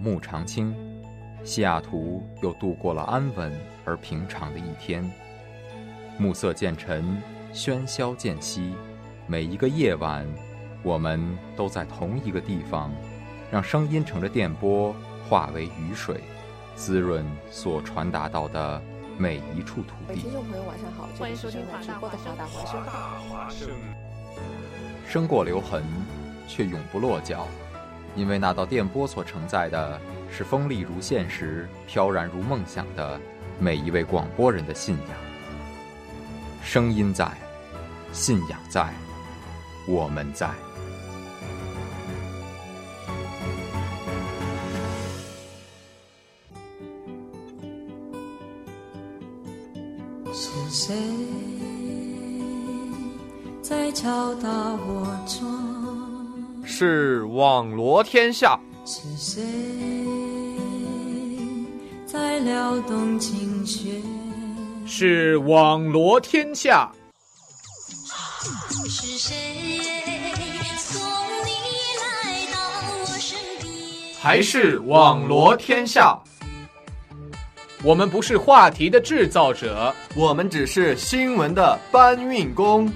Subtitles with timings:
[0.00, 0.74] 暮长青，
[1.44, 3.52] 西雅图又度过了安稳
[3.84, 5.04] 而平常的一天。
[6.16, 7.20] 暮色渐沉，
[7.52, 8.72] 喧嚣渐息，
[9.26, 10.26] 每一个夜晚，
[10.82, 11.20] 我们
[11.54, 12.90] 都在同一个地方，
[13.52, 14.94] 让声音乘着电波
[15.28, 16.22] 化为雨水，
[16.74, 18.80] 滋润所传达到的
[19.18, 20.22] 每一处土地。
[20.22, 22.46] 听众朋友，晚上好，欢迎收听直播的华大
[23.28, 23.68] 华声。
[25.06, 25.84] 生过留痕，
[26.48, 27.46] 却永不落脚，
[28.16, 30.00] 因为那道电波所承载的
[30.30, 33.20] 是锋利如现实、飘然如梦想的
[33.58, 35.16] 每一位广播人的信仰。
[36.62, 37.30] 声音在，
[38.12, 38.92] 信仰在，
[39.86, 40.50] 我们在。
[50.32, 50.94] 是谁
[53.62, 55.59] 在敲打我窗？
[56.82, 58.58] 是网罗天下。
[58.86, 59.42] 是谁
[62.06, 64.02] 在撩动琴弦？
[64.86, 66.90] 是网罗天下。
[68.88, 69.36] 是谁
[70.78, 71.02] 送
[71.44, 71.50] 你
[72.00, 72.58] 来到
[72.98, 74.14] 我身边？
[74.18, 76.18] 还是网罗天下。
[77.82, 82.90] 我们不是话题的制造者，我们只是新闻的搬运工。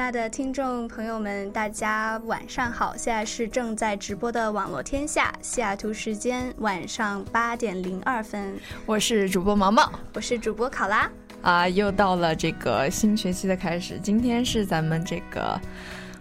[0.00, 2.94] 亲爱的听众朋友们，大家晚上好！
[2.96, 8.58] 现在是正在直播的网络天下，西雅图时间晚上八点零二分。
[8.86, 11.10] 我是主播毛毛，我是主播考拉。
[11.42, 15.60] 啊，又到了这个新学期的开始，今天是咱们这个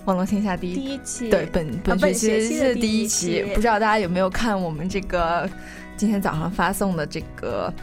[0.03, 5.49] 网络天下第一第一期，对本本学期的第一期，不知道大家有没有看我们这个
[5.95, 7.73] 今天早上发送的这个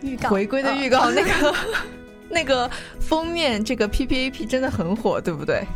[0.00, 1.54] 预告回归的预告， 那个
[2.30, 5.66] 那个封面，这个 P P A P 真的很火，对不对？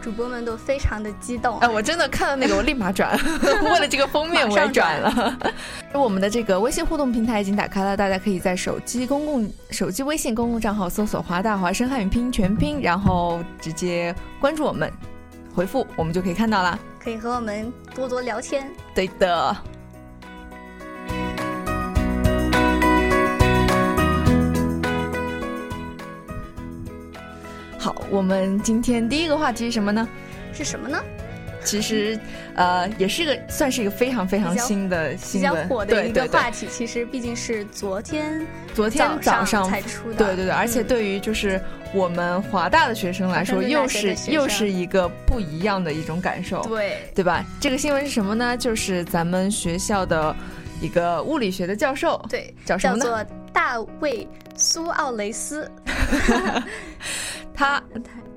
[0.00, 3.16] 主播们都非常的激动，哎，我真的看到那个，我立马转，
[3.62, 5.38] 为了这个封面我也转了。
[5.94, 14.92] 我们的这个微信互动平台已经打开了，大家可以在手机公共手机微信公共账号搜索“华大华声汉语拼音全拼”，然后直接关注我们，
[15.54, 16.76] 回复我们就可以看到啦。
[16.98, 18.68] 可以和我们多多聊天。
[18.96, 19.56] 对的。
[27.82, 30.08] 好，我们今天第一个话题是什么呢？
[30.54, 31.02] 是什么呢？
[31.64, 32.16] 其实，
[32.54, 36.68] 呃，也是个算是一个非常非常新的新闻，比较火的一个话题。
[36.70, 40.50] 其实毕竟是昨天昨天早上才出的，对对对。
[40.50, 41.60] 而且对于就是
[41.92, 47.44] 我们华大的学生来说，又是又是一个不一样的一种感受，对对吧？
[47.60, 48.56] 这个新闻是什么呢？
[48.56, 50.32] 就是咱们学校的
[50.80, 53.04] 一个物理学的教授，对，叫什么呢？
[53.04, 55.68] 叫做大卫苏奥雷斯。
[57.62, 57.82] 他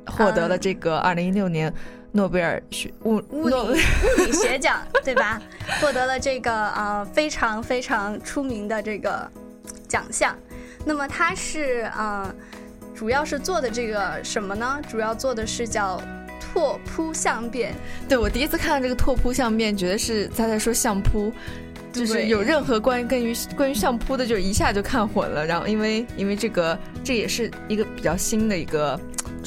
[0.05, 1.73] 获得了这个二零一六年
[2.11, 5.41] 诺贝尔学物物理物理学奖， 对吧？
[5.81, 9.29] 获得了这个呃非常非常出名的这个
[9.87, 10.35] 奖项。
[10.85, 12.33] 那么他是呃
[12.93, 14.79] 主要是做的这个什么呢？
[14.87, 15.99] 主要做的是叫
[16.39, 17.73] 拓扑相变。
[18.07, 21.33] 对我第一次看到这个拓扑相变，觉得是他在说相扑。
[21.91, 25.45] 就是有任何关于关于关于相扑的，就一下就看混了。
[25.45, 28.99] 然后因为因为这个这也是一个比较新的一个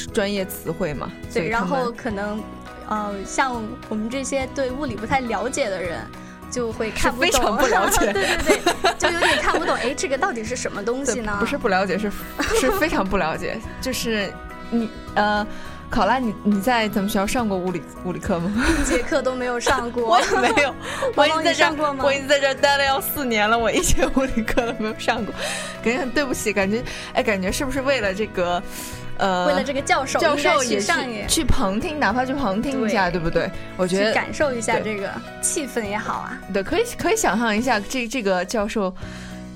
[0.06, 1.10] 专业词汇嘛。
[1.32, 2.42] 对，然后可能
[2.88, 5.98] 呃像我们这些对物理不太了解的人，
[6.50, 8.10] 就会看不懂，非常不了解。
[8.12, 9.74] 对对对，就有点看不懂。
[9.76, 11.36] 哎，这个到底是什么东西呢？
[11.40, 12.10] 不是不了解，是
[12.60, 13.58] 是非常不了解。
[13.80, 14.32] 就是
[14.70, 15.46] 你呃。
[15.90, 18.52] 考拉，你你在咱们学校上过物理物理课吗？
[18.78, 20.04] 一节课都没有上过。
[20.20, 20.74] 我也没有。
[21.16, 22.04] 我已经在这过吗？
[22.04, 25.32] 我已经在这待了要四年了，我一节物理课都没有上过，
[25.82, 26.52] 感觉很对不起。
[26.52, 28.62] 感觉哎，感觉是不是为了这个，
[29.18, 33.50] 呃，为了这个教授，教授也去去旁听，哪怕去旁听一下，对不对？
[33.76, 35.10] 我觉得感受一下这个
[35.42, 36.38] 气氛也好啊。
[36.52, 38.94] 对，可以可以想象一下，这这个教授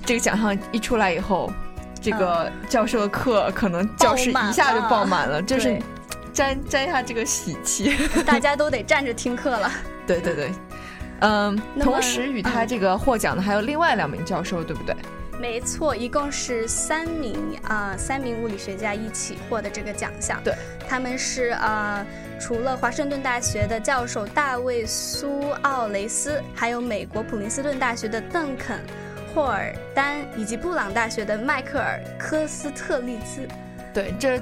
[0.04, 1.52] 这个奖项一出来以后，
[2.00, 5.80] 这个教授的课可能教室一下就爆满了，就是。
[6.32, 7.94] 沾沾一下这个喜气，
[8.24, 9.70] 大家都得站着听课了。
[10.06, 10.50] 对对对，
[11.20, 14.96] 嗯，同时与他这个获奖的还有另外两名教授，对不对？
[15.40, 20.40] 没错，一共是三名啊，三名物理学家一起获得这个奖项。
[20.44, 20.54] 对，
[20.88, 22.06] 他们是啊，
[22.40, 28.80] 除了华盛顿大学的教授大卫苏奥雷斯，还有美国普林斯顿大学的邓肯
[29.34, 33.48] 霍尔丹，以及布朗大学的迈克尔科斯特利兹。
[33.92, 34.40] 对，这。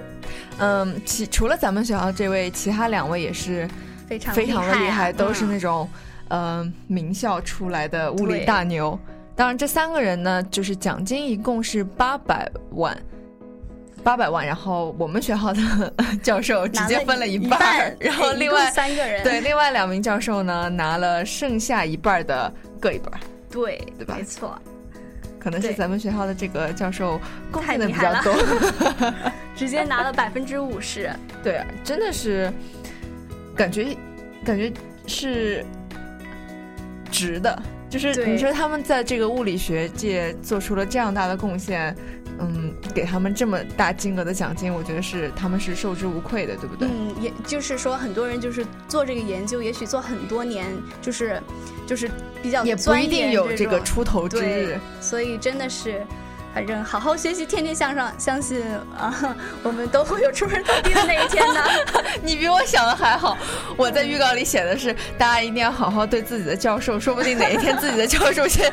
[0.58, 3.66] 嗯，其除了咱们学校这位，其他两位也是
[4.06, 5.88] 非常非常的厉害，都是那种
[6.28, 8.98] 呃名校出来的物理大牛。
[9.40, 12.94] 当然，这三个人呢，就是奖金一共是八百万，
[14.04, 14.46] 八百万。
[14.46, 23.18] 然后我们学校的教授直接分了一半儿，然后另外三个人，对另外两名教授呢拿了剩下一半的各一半。
[23.50, 24.60] 对对吧没错，
[25.38, 27.18] 可能是咱们学校的这个教授
[27.50, 28.34] 贡献的比较了多。
[29.56, 31.10] 直接拿了百分之五十。
[31.42, 32.52] 对，真的是
[33.56, 33.96] 感觉
[34.44, 34.70] 感觉
[35.06, 35.64] 是
[37.10, 37.62] 值的。
[37.90, 41.94] 就是你说他们在这个物理学界做出了这样大的贡献，
[42.38, 46.86] 嗯，给他们这么大金额的奖金，我觉得是他们是受之无愧的，对不对？
[46.88, 50.66] 嗯，也就是说，很多人就是做这个研究，也许做很多年，
[51.02, 51.42] 就是
[51.84, 52.08] 就是
[52.40, 56.06] 比较也不一定有这个出头之日。，所以真的是。
[56.52, 58.62] 反正好好学习，天天向上，相信
[58.98, 61.62] 啊，我们都会有出人头地的那一天的。
[62.22, 63.38] 你比我想的还好，
[63.76, 68.72] 我在预告里写的是，大家一定要好好对自己的教授，说不定哪一天自己的教授先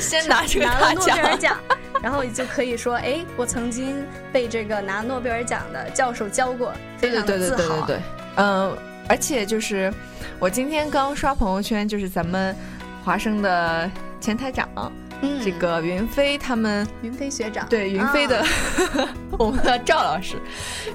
[0.00, 1.38] 先拿这个大拿了诺贝尔奖。
[1.38, 1.58] 奖，
[2.02, 7.86] 然后你就可以说，哎，我曾经被这个拿诺贝尔奖的教授教过，非常对对对的自豪。
[7.86, 8.02] 对对对对，
[8.36, 8.76] 嗯，
[9.08, 9.92] 而且就是
[10.38, 12.54] 我今天刚刷朋友圈，就是咱们
[13.02, 13.90] 华生的
[14.20, 14.68] 前台长，
[15.24, 18.46] 嗯，这个云飞他们云飞学长，对云飞的、啊
[19.38, 20.36] 我们的赵老师，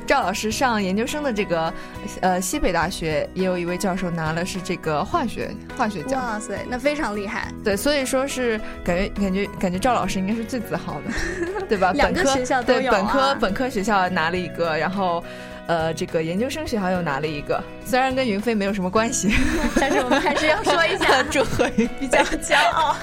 [0.07, 1.73] 赵老师上研究生的这个
[2.21, 7.51] 呃西北大学也有一位教授拿了是这个化学化学奖，哇塞，那非常厉害。
[7.63, 11.91] 对，所以说是感觉感觉感觉赵老师应该是最自豪的， 对吧？
[11.93, 15.23] 两个本科学校都有对本科啊本科学校拿了一个，然后。
[15.67, 19.31] 呃，这个研究生学校又拿了一个，虽然跟云飞没有什么关系，
[19.79, 22.95] 但是我们还是要说一下，祝贺云比较骄傲。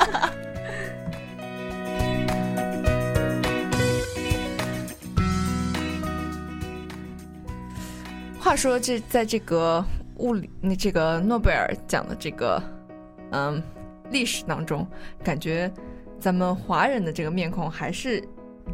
[8.47, 9.85] 话说这在这个
[10.19, 12.63] 物理那这个诺贝尔奖的这个
[13.33, 13.61] 嗯
[14.11, 14.87] 历史当中，
[15.25, 15.69] 感觉
[16.21, 18.23] 咱们华人的这个面孔还是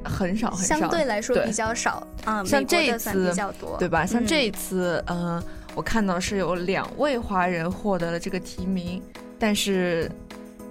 [0.04, 4.04] 很少很少，相对来说比较少啊，像这一次比较多，对吧？
[4.04, 4.26] 像嗯。
[4.26, 5.42] 这一次，嗯、
[5.74, 9.02] 我看到是有两位华人获得了这个提名，
[9.38, 10.06] 但是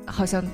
[0.05, 0.45] 好像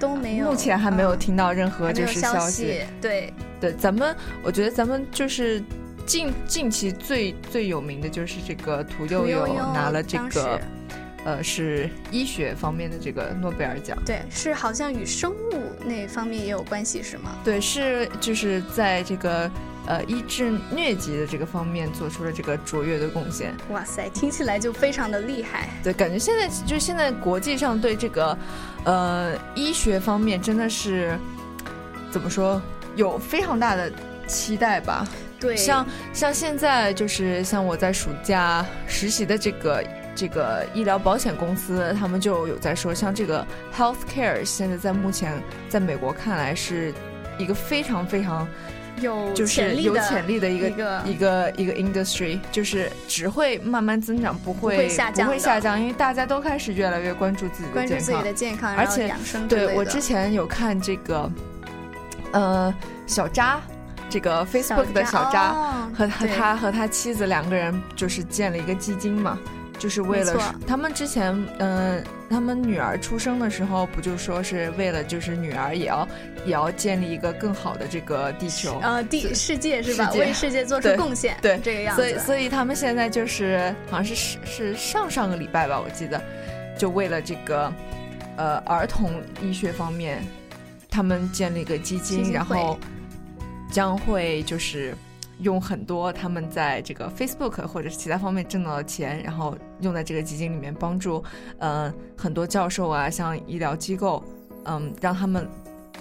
[0.00, 2.80] 都没有，目前还没有嗯听到任何就是消息。
[3.00, 5.62] 对，对，咱们我觉得咱们就是
[6.06, 10.60] 近近期最最有名的就是这个屠呦呦拿了这个
[11.24, 13.96] 呃是医学方面的这个诺贝尔奖。
[14.04, 17.36] 对，是好像与生物那方面也有关系，是吗？
[17.44, 19.50] 对，是就是在这个
[19.86, 23.54] 呃医治疟疾的这个方面做出了这个卓越的贡献。
[23.70, 25.68] 哇塞，听起来就非常的厉害。
[25.82, 28.36] 对，感觉现在就现在国际上对这个
[28.84, 31.16] 呃医学方面真的是
[32.10, 32.60] 怎么说
[32.96, 33.90] 有非常大的
[34.26, 35.06] 期待吧。
[35.42, 39.84] 对，像像现在就是像我在暑假实习的这个
[40.14, 43.44] 这个医疗保险公司，他们就有在说，像这个
[43.76, 46.94] healthcare 现在在目前在美国看来是
[47.38, 48.46] 一个非常非常
[49.00, 50.68] 有就是有潜力的一个
[51.04, 57.88] 一个一个 industry，就是只会慢慢增长，不会会下降不会下降，因为大家都开始越来越关注自己的健康。
[57.88, 59.12] 关注自己的健康，而且。
[59.48, 61.30] 对我之前有看这个，
[62.32, 62.72] 呃，
[63.06, 63.60] 小扎，
[64.12, 65.52] 这个 Facebook 的小扎。
[65.52, 69.38] 哦和和他和他妻子两个人就是建了一个基金嘛，
[69.78, 76.08] 就是为了他们之前嗯、呃他们女儿出生的时候不就说是为了就是女儿也要
[76.46, 80.10] 也要建立一个更好的这个地球，呃，地世界是吧？
[80.14, 82.00] 为世界做出贡献，对这个样子。
[82.00, 86.18] 所以所以他们现在就是好像是是是上上个礼拜吧，我记得
[86.78, 87.70] 就为了这个
[88.38, 90.24] 呃儿童医学方面，
[90.88, 92.78] 他们建立一个基金，基金然后
[93.72, 94.94] 将会就是
[95.40, 101.24] 用很多他们在这个 Facebook 或者是其他方面挣到的钱，然后用在这个基金里面，帮助
[101.58, 104.22] 呃很多教授啊，像医疗机构，
[104.66, 105.48] 嗯，让他们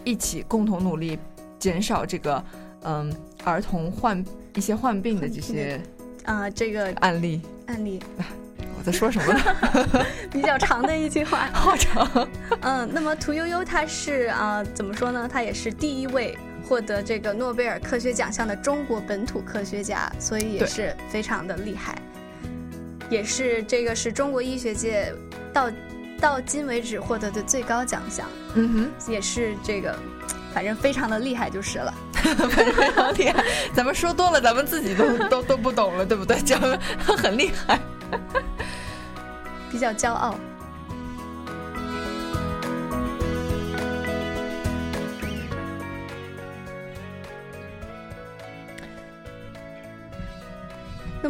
[0.04, 1.18] 一起共同努力，
[1.58, 2.44] 减少这个
[2.84, 3.12] 嗯
[3.46, 4.24] 儿童患
[4.54, 5.82] 一些患病的这些
[6.25, 7.42] 啊、这个案例。
[7.68, 8.00] 案例
[8.78, 10.06] 我在说什么呢？
[10.30, 11.50] 比较长的一句话。
[11.54, 12.28] 好长。
[12.62, 15.28] 嗯，那么屠呦呦她是啊、怎么说呢？
[15.32, 16.38] 她也是第一位
[16.72, 22.01] 获得这个诺贝尔科学奖项的中国本土科学家，所以也是非常的厉害，
[23.10, 25.13] 也是这个是中国医学界
[25.51, 25.70] 到
[26.18, 28.25] 到今为止获得的最高奖项，
[28.56, 29.94] 嗯哼也是这个
[30.54, 31.94] 反正非常的厉害就是了。
[32.24, 33.44] 哼，反正非常厉害。
[33.75, 36.40] 咱们说多了，咱们自己都都都不懂了，对不对？
[36.40, 36.80] 讲得
[37.18, 37.78] 很厉害。
[39.70, 40.40] 比较骄傲。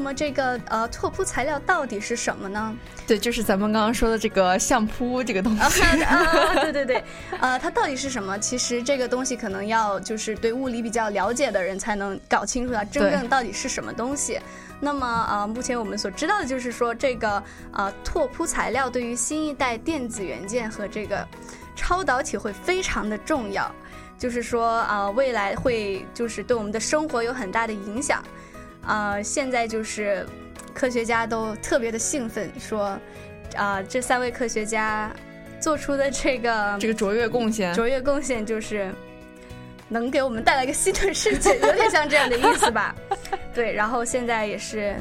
[0.02, 2.76] 么这个呃拓扑材料到底是什么呢？
[3.08, 5.82] 对，就是咱们刚刚说的这个相扑这个东西。
[6.04, 7.04] 啊， 对对对，
[7.40, 8.38] 呃，它到底是什么？
[8.40, 14.40] 其实这个东西可能要就是对物理比较了解的人才能搞清楚它真正到底是什么东西。
[14.80, 21.28] 那么呃，目前我们所知道的就是说，这个呃拓扑材料对于新一代电子元件和这个
[21.76, 23.72] 超导体会非常的重要，
[24.18, 28.24] 就是说啊、呃，未来会就是对我们的生活有很大的影响。
[28.86, 30.26] 啊，现在就是
[30.74, 33.00] 科学家都特别的兴奋，说
[33.56, 35.14] 啊、这三位科学家
[35.60, 38.90] 做出的这个这个卓越贡献，卓越贡献就是
[39.90, 42.96] 能给我们带来一个新的世界，有点像这样的意思吧？
[43.54, 44.96] 对，然后现在也是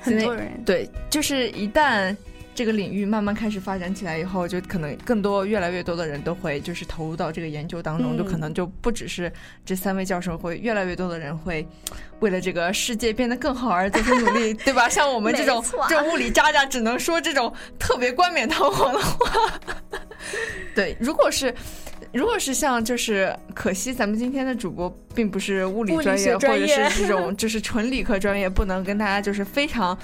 [0.00, 2.16] 很多人对，就是一旦
[2.58, 9.32] 这个领域慢慢开始发展起来以后，就可能更多越来越多的人都会就是投入到这个研究当中，嗯就可能就不只是
[9.64, 11.64] 这三位教授会，越来越多的人会
[12.18, 14.88] 为了这个世界变得更好而做出努力， 对吧？
[14.88, 19.60] 像我们这种这种物理渣渣，只能说这种特别冠冕堂皇的话。
[20.74, 21.54] 对，如果是。
[22.10, 29.96] 如果是像就是可惜咱们今天的主播并不是物理专业，或者是这种 就是纯理科专业，不能跟大家就是非常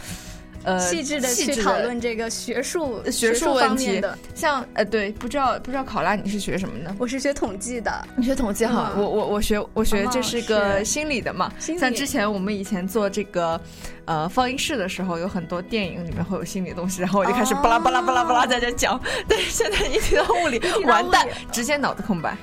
[0.64, 4.18] 呃细致的去讨论这个学术学术术问题的。
[4.34, 6.94] 像呃对，不知道不知道考拉你是学什么的？
[6.98, 11.52] 我是学统计的，你学统计哈，嗯我我我学我学哦这是个心理的嘛。
[11.58, 13.60] 像之前我们以前做这个
[14.06, 19.00] 呃放映室的时候，有很多电影里面会有心理的东西，然后我就开始巴拉巴拉巴拉巴拉在这讲。
[19.28, 22.36] 但是现在一提到物理，完蛋，直接脑子空白。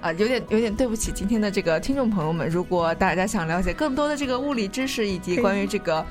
[0.00, 2.48] 啊，有点有点对不起今天的这个听众朋友们。
[2.48, 6.02] 如果大家想了解更多的这个物理知识以及关于这个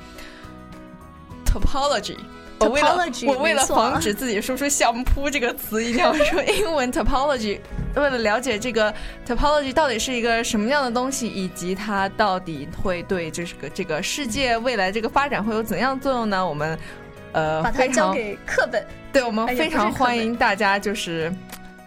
[1.50, 2.16] topology。
[2.60, 7.58] 我为了 Topology，我为了防止自己说出“相扑”这个词，一定要说 英文 topology。
[7.94, 8.94] 为了了解这个
[9.26, 16.46] topology 到底是一个什么样的东西，以及它到底会对这个这个世界未来这个发展会有怎样的作用呢？
[16.46, 16.78] 我们
[17.32, 18.84] 呃把它交给课本。
[19.10, 21.32] 对我们非常欢迎大家就是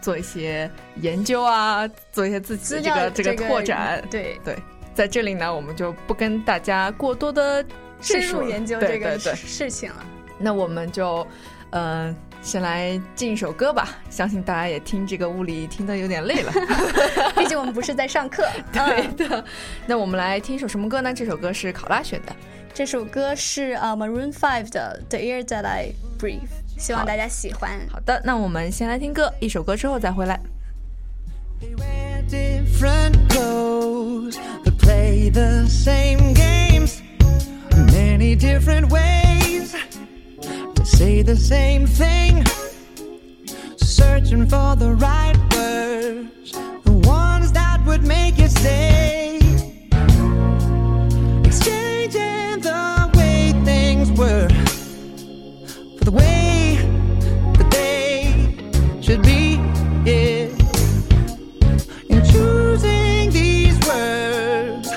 [0.01, 4.03] 做一些研究啊，做一些自己的这个这个拓展。
[4.09, 4.57] 对对，
[4.95, 7.63] 在这里呢，我们就不跟大家过多的
[8.03, 10.05] 深入研究这个事事情了。
[10.37, 11.25] 那我们就，
[11.69, 13.97] 呃，先来进一首歌吧。
[14.09, 16.51] 相信大家也听这个物理听得有点累了。
[17.37, 18.45] 毕竟我们不是在上课。
[18.71, 19.45] 对嗯，的。
[19.85, 21.13] 那我们来听一首什么歌呢？
[21.13, 22.35] 这首歌是考拉选的。
[22.73, 26.39] 这首歌是呃 Maroon Five 的《The Air That I Breathe》，
[26.77, 27.79] 希望大家喜欢。
[27.91, 30.39] 好的，那我们先来听歌，一首歌之后再回来。
[31.61, 32.63] They
[37.75, 39.75] Many different ways
[40.75, 42.45] to say the same thing.
[43.77, 46.51] Searching for the right words,
[46.83, 49.37] the ones that would make you stay.
[51.43, 54.49] Exchanging the way things were
[55.97, 56.77] for the way
[57.57, 59.59] that they should be.
[60.05, 60.63] Yeah
[62.09, 64.89] in choosing these words,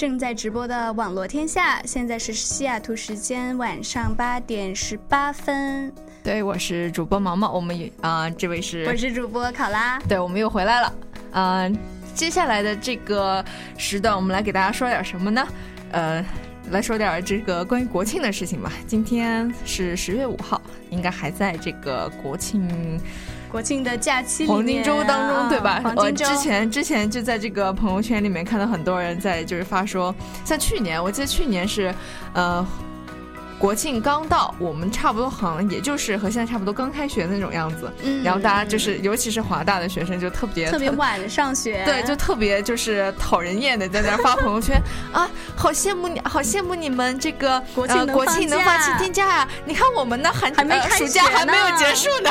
[0.00, 5.92] 正在直播的网络天下，现在是西雅图时间晚上八点十八分。
[6.22, 9.98] 对，我是主播毛毛，我们也啊、这位是我是主播考拉。
[10.08, 10.94] 对，我们又回来了。
[11.32, 11.78] 嗯、
[12.14, 13.44] 接下来的这个
[13.76, 15.46] 时段，我们来给大家说点什么呢？
[15.92, 16.24] 呃，
[16.70, 18.72] 来说点这个关于国庆的事情吧。
[18.86, 20.58] 今天是十月五号，
[20.88, 22.98] 应该还在这个国庆
[23.50, 25.80] 国庆的假期黄金周当中，对吧？
[25.84, 31.94] 我嗯黄金周之前之前就在这个朋友圈里面看到很多人在就是发说，像去年，我记得去年是，
[32.32, 32.66] 呃。
[33.60, 44.80] 国庆刚到，我们差不多好像也就是和现在差不多刚开学那种样子，嗯然后大家就是，尤其是华大的学生就特别特别晚上学，对，就特别就是讨人厌的，在那儿发朋友圈
[45.12, 52.30] 啊，好羡慕你，好羡慕你们这个国庆呃、国庆能放七天假呀、你看我们呢，寒呃、还没开暑假还没有结束呢。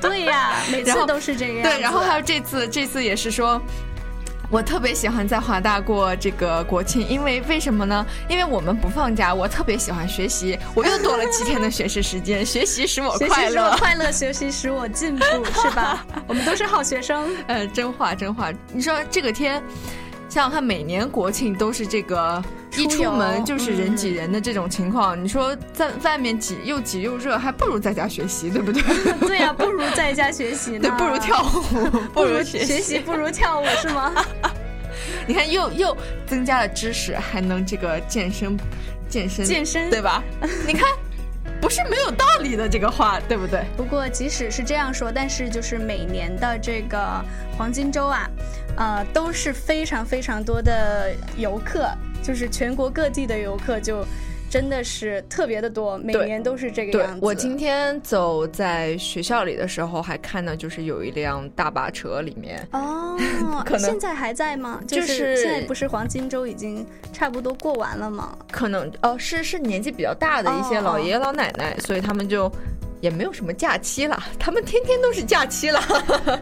[0.00, 1.62] 对呀，每次都是这样。
[1.62, 3.62] 对，然后还有这次，这次也是说。
[4.50, 8.04] 我特别喜欢在华大过这个国庆，因为为什么呢？
[8.28, 13.76] 因为我们不放假，我特别喜欢学习，我又多了七天的学习时间，学习使我 快乐习使我。
[13.76, 15.24] 快乐，学习使我进步，
[15.62, 16.04] 是吧？
[16.28, 17.28] 我们都是好学生。
[17.48, 19.62] 呃，真话真话，你说这个天，
[20.36, 22.44] 想想看，每年国庆都是这个
[22.76, 28.82] 一出门就是人挤嗯人的这种情况，你说在外面挤又挤又热，还不如在家学习，对不对？
[29.26, 30.80] 对呀、不如在家学习呢。
[30.80, 34.12] 对，不如跳舞，不如学学习，不如跳舞，是吗？
[35.26, 35.96] 你看，又又
[36.26, 38.58] 增加了知识，还能这个健身，
[39.08, 40.22] 健身，健身对吧？
[40.66, 40.84] 你看，
[41.62, 43.64] 不是没有道理的这个话，对不对？
[43.74, 47.24] 不过即使是这样说，但是就是每年的这个
[47.56, 48.28] 黄金周啊，
[48.76, 51.88] 呃，都是非常非常多的游客，
[52.22, 54.04] 就是全国各地的游客就。
[54.48, 57.18] 真的是特别的多，每年都是这个样子。
[57.20, 62.66] 我今天走在学校里的时候，还看到就是有一辆大巴车里面。
[62.70, 63.18] 哦，
[63.66, 64.80] 可能现在还在吗？
[64.86, 68.38] 就就是现在不是黄金周已经差不多过完了吗？
[68.52, 72.50] 可能哦，是是年纪比较大的一些哦老爷爷老奶奶，所以他们就
[73.06, 75.80] 也没有什么假期了， 他们天天都是假期了。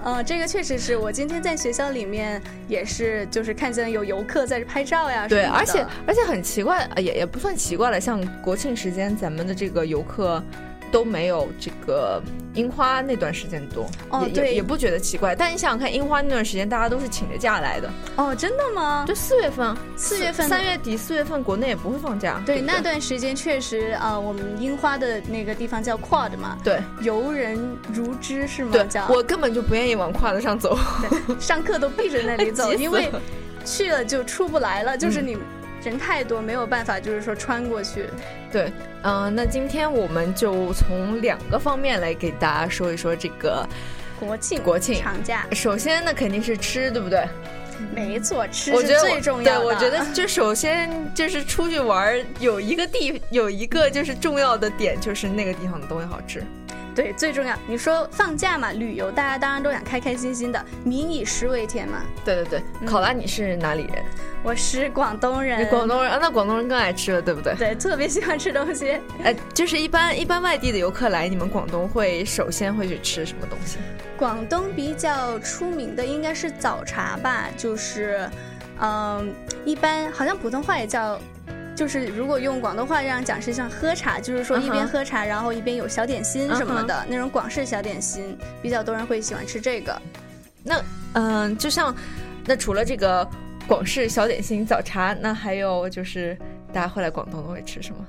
[0.03, 10.43] 嗯， 这个确实是我今天在学校里面也是，就是看见有游客在这拍照呀对，而且而且很奇怪，呃也也不算奇怪了，像国庆时间，咱们的这个游客。
[10.95, 12.23] 都没有这个
[12.55, 15.35] 樱花那段时间多，也哦对也也不觉得奇怪。
[15.35, 19.05] 但你想想看，樱花那段时间大家都是请着假来的，哦，真的吗？
[19.09, 22.41] 就四月份，四月份三月底四月份国内也不会放假。
[22.47, 27.59] 对，不那段时间确实啊、呃我们樱花的那个地方叫 Quad 嘛，对游人
[27.93, 28.71] 如织是吗？
[28.71, 30.79] 对叫，我根本就不愿意往跨子上走。
[31.27, 33.11] 对上课都避着那里走， 因为
[33.65, 35.39] 去了就出不来了，就是嗯你
[35.83, 38.09] 人太多，没有办法，就是说穿过去。
[38.55, 43.69] 对，嗯、那今天我们就从两个方面来给大家说一说这个。
[44.21, 47.27] 国庆国庆长假，首先那，肯定是吃，对不对？
[47.93, 49.59] 没错，吃是最重要的。
[49.59, 56.45] 对，我觉得就首先就是出去玩，有一个地有一个就是重要的点，就是那个地方的东西好吃。
[56.95, 57.57] 对最重要。
[57.67, 62.03] 你说放假嘛，旅游大家当然都想开开心心的，民以食为天嘛。
[62.25, 64.05] 对对对，考拉你是哪里人？
[64.43, 67.55] 我是广东人，你广东人啊，那广东人更爱吃了，对不对？
[67.57, 68.99] 对，特别喜欢吃东西。
[69.25, 73.79] 哎，就是一般一般外地的游客来你们广东会首先会去吃什么东西？
[74.17, 78.29] 广东比较出名的应该是早茶吧，就是，
[78.81, 81.19] 嗯，一般好像普通话也叫，
[81.75, 90.01] 就是如果用广东话这样讲是像喝茶，就是说一边喝茶，然后一边有小点心什么的、那种广式小点心，比较多人会喜欢吃这个。
[90.63, 90.81] 那
[91.15, 91.95] 嗯、就像
[92.47, 93.29] 那除了这个
[93.67, 96.37] 广式小点心早茶，那还有就是
[96.73, 98.07] 大家会来广东都会吃什么？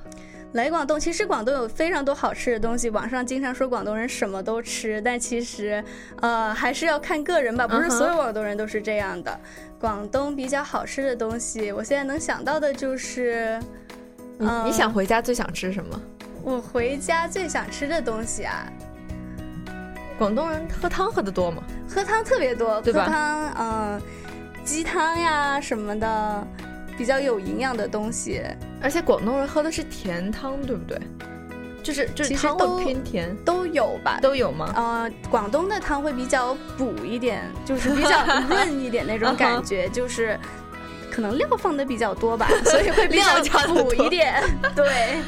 [0.52, 2.88] 来广东，其实广东有非常多好吃的东西。
[2.88, 5.84] 网上经常说广东人什么都吃，但其实，
[6.20, 9.38] 呃，还是要看个人吧，不是所有广东人都是这样的。
[9.78, 13.60] 广东比较好吃的东西，我现在能想到的就是，
[14.38, 16.00] 你、嗯你想回家最想吃什么？
[16.42, 18.66] 我回家最想吃的东西啊，
[20.16, 21.62] 广东人喝汤喝的多吗？
[21.86, 24.00] 喝汤特别多，喝汤，嗯、
[24.64, 26.46] 鸡汤呀什么的，
[26.96, 28.42] 比较有营养的东西。
[28.80, 30.98] 而且广东人喝的是甜汤，对不对？
[31.82, 34.72] 就是就是汤其实都会偏甜，都有吧，都有吗？
[34.74, 40.36] 呃，广东的汤会比较补一点，就是比较 润一点那种感觉， 就是
[41.12, 43.40] 可能料放的比较多吧， 所以会比较
[43.72, 44.42] 补一点。
[44.74, 45.18] 对，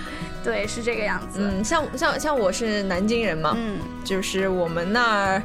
[0.43, 1.39] 对，是这个样子。
[1.41, 5.43] 嗯，像像像我是南京人嘛，嗯，就是我们那儿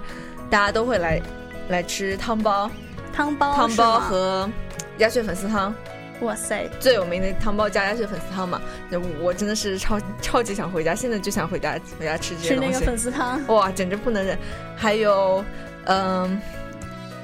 [0.49, 1.21] 大家都会来
[1.69, 2.71] 来吃汤包，
[3.13, 4.49] 汤包汤包和
[4.97, 5.71] 鸭血粉丝汤。
[6.23, 12.71] 哇塞，最有名的汤包加鸭血粉丝汤嘛，那我真的是超超级想回家，现在就想回家回家吃这些东西。
[12.71, 13.45] 吃那个粉丝汤。
[13.47, 14.37] 哇，简直不能忍。
[14.75, 15.43] 还有，
[15.85, 16.41] 嗯、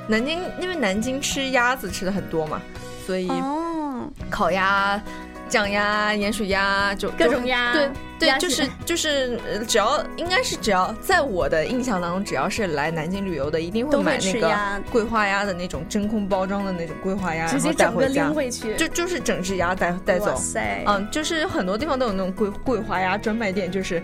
[0.07, 2.61] 南京因为南京吃鸭子吃的很多嘛，
[3.05, 5.01] 所以哦，烤鸭、
[5.49, 14.55] 酱鸭、盐水鸭就各种鸭对对，就是就是，呃只要应该是只要在我的印象当中，只要是来南京旅游的，一定会买那个
[14.91, 20.35] 桂花鸭的那种真空包装的那种桂花鸭，直接整个带回家拎，回去，就就是整只鸭带带哇走。
[20.35, 24.03] 塞，嗯，就是很多地方都有那种桂桂花鸭专卖店，就是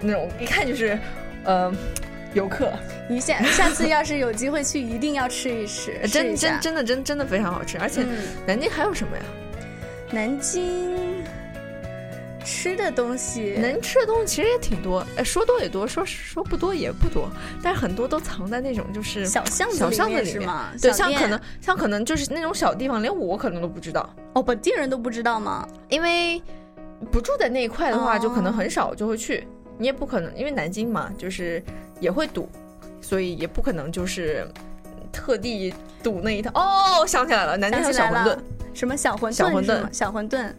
[0.00, 0.98] 那种一看就是，
[1.44, 1.70] 呃，
[2.32, 2.72] 游客，
[3.06, 7.76] 你下下次要是有机会去，一定要吃一吃， 真真真的真真的非常好吃。
[7.78, 8.08] 而且嗯
[8.46, 9.22] 南京还有什么呀？
[10.12, 11.24] 南京
[12.44, 17.30] 吃的东西，能吃的东西其实也挺多，呃，说多也多，说说不多也不多，
[17.62, 20.48] 但是很多都藏在那种就是小巷子小里巷子里面。
[20.80, 25.66] 对，像可能像可能就是那种小地方，连我可能都不知道，哦，本地人都不知道吗？
[25.88, 26.42] 因为
[27.10, 29.46] 不住在那一块的话，哦就可能很少就会去。
[29.78, 31.62] 你也不可能，因为南京嘛，就是
[32.00, 32.48] 也会堵，
[33.00, 34.46] 所以也不可能就是
[35.10, 35.72] 特地
[36.02, 36.52] 堵那一趟。
[36.54, 38.36] 哦，想起来了，南京小馄饨
[38.74, 39.32] 什么小馄饨？
[39.32, 40.50] 小馄饨小馄饨，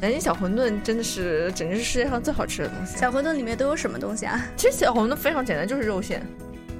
[0.00, 2.96] 南京小馄饨真的是简直是世界上最好吃的东西。
[2.96, 4.40] 小馄饨里面都有什么东西啊？
[4.56, 6.22] 其实小馄饨非常简单，就是肉馅，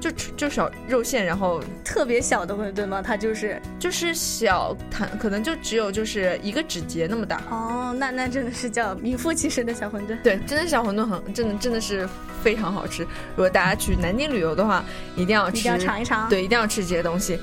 [0.00, 3.02] 就就小肉馅，然后特别小的馄饨吗？
[3.02, 7.42] 它就是就是小弹，可能就只有就是一个指节那么大。
[7.50, 10.16] 哦，那那真的是叫名副其实的小馄饨。
[10.22, 12.08] 对，真的小馄饨很真的真的是
[12.42, 13.02] 非常好吃。
[13.02, 14.84] 如果大家去南京旅游的话，
[15.16, 17.40] 一定要吃，一定要尝一尝。，对，一定要吃这些东西。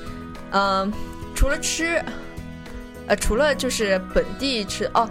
[0.52, 0.90] 嗯、
[1.34, 2.02] 除了吃，
[3.08, 5.08] 呃，除了就是本地吃哦，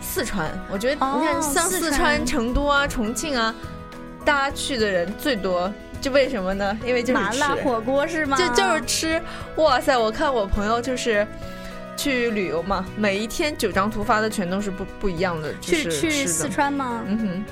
[0.00, 3.54] 四川，我觉得哦你看像四四川川成都啊、重庆啊，
[4.24, 6.78] 大家去的人最多，就为什么呢？
[6.84, 8.36] 因为就是麻辣火锅是吗？
[8.36, 9.22] 就就是吃，
[9.56, 9.96] 哇塞！
[9.96, 11.26] 我看我朋友就是
[11.96, 17.02] 去旅游嘛，每一天九张图发的全都是不不一样的，就去去四，川吗？
[17.06, 17.44] 嗯哼，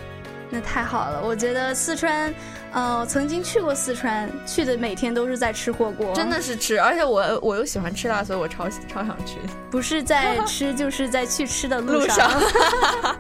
[0.51, 2.33] 那太好了，我觉得四川，
[2.71, 9.39] 呃，曾经去过四川，去的每天都是在吃火锅，真的是吃，而且我我又喜欢吃辣，所以我超超想去。
[9.71, 12.29] 不是在吃，就是在去吃的路上。
[12.31, 13.17] 上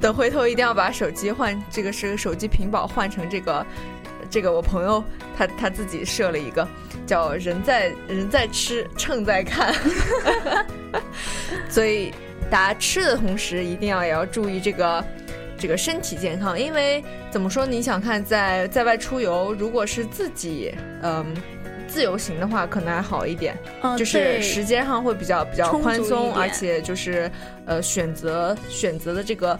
[0.00, 3.64] 等回头一定要把手机换，这个是手机屏保换成这个，
[4.28, 5.02] 这个我朋友
[5.38, 6.66] 他他自己设了一个
[7.06, 9.72] 叫“人在人在吃，秤在看
[11.70, 12.12] ”，所以
[12.50, 15.02] 大家吃的同时一定要也要注意这个。
[15.62, 17.64] 这个身体健康，因为怎么说？
[17.64, 21.24] 你想看在在外出游，如果是自己嗯
[21.86, 23.56] 自由行的话，可能还好一点。
[23.80, 27.30] 嗯，就是时间上会比较比较宽松，而且就是
[27.64, 29.56] 呃选择选择的这个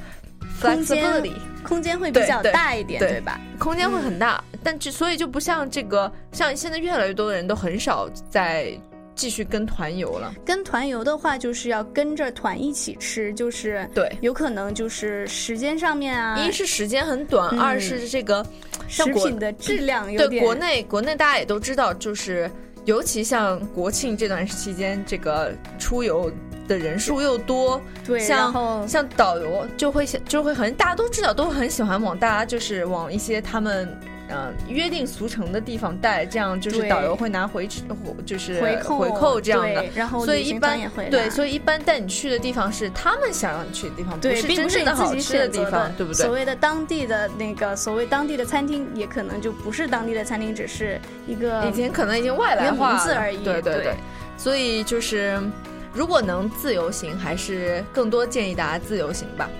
[0.60, 3.40] 空间 flexibility 空间会比较大一点，对对吧？
[3.56, 8.76] 空间会很大，但就所以就不像这个像现在越来越多的人都很少在
[9.22, 10.34] 继续跟团游了。
[10.44, 17.60] 跟团游的话，就是要跟着团一起吃，就是对，有可能就是时间上面啊，一是时间很短，嗯。
[17.60, 18.44] 二是这个
[18.88, 22.50] 像食品的质量有对国内国内大家也都知道，就是
[22.84, 26.28] 尤其像国庆这段期间，这个出游
[26.66, 33.88] 的人数又多，对，像像导游就会就会很大家都知道，都很喜欢往大家就是往一些他们
[34.32, 37.68] 呃约定俗成的地方带，这样就是导游会拿回
[38.26, 39.84] 就是回扣回扣这样的。
[39.94, 46.32] 然后所以一般对，所以一般带你去的地方是他们想让你去的地方，不是真正的好自己吃的地方，对不对所？
[46.32, 53.94] 谓的当地的那个所谓当地的餐厅，也可能就不是当地的餐厅，只是一个已经可能已经外来化名字而已对对对对，
[54.38, 55.38] 所以就是
[55.92, 59.50] 如果能自由行，还是更多建议大家自由行吧。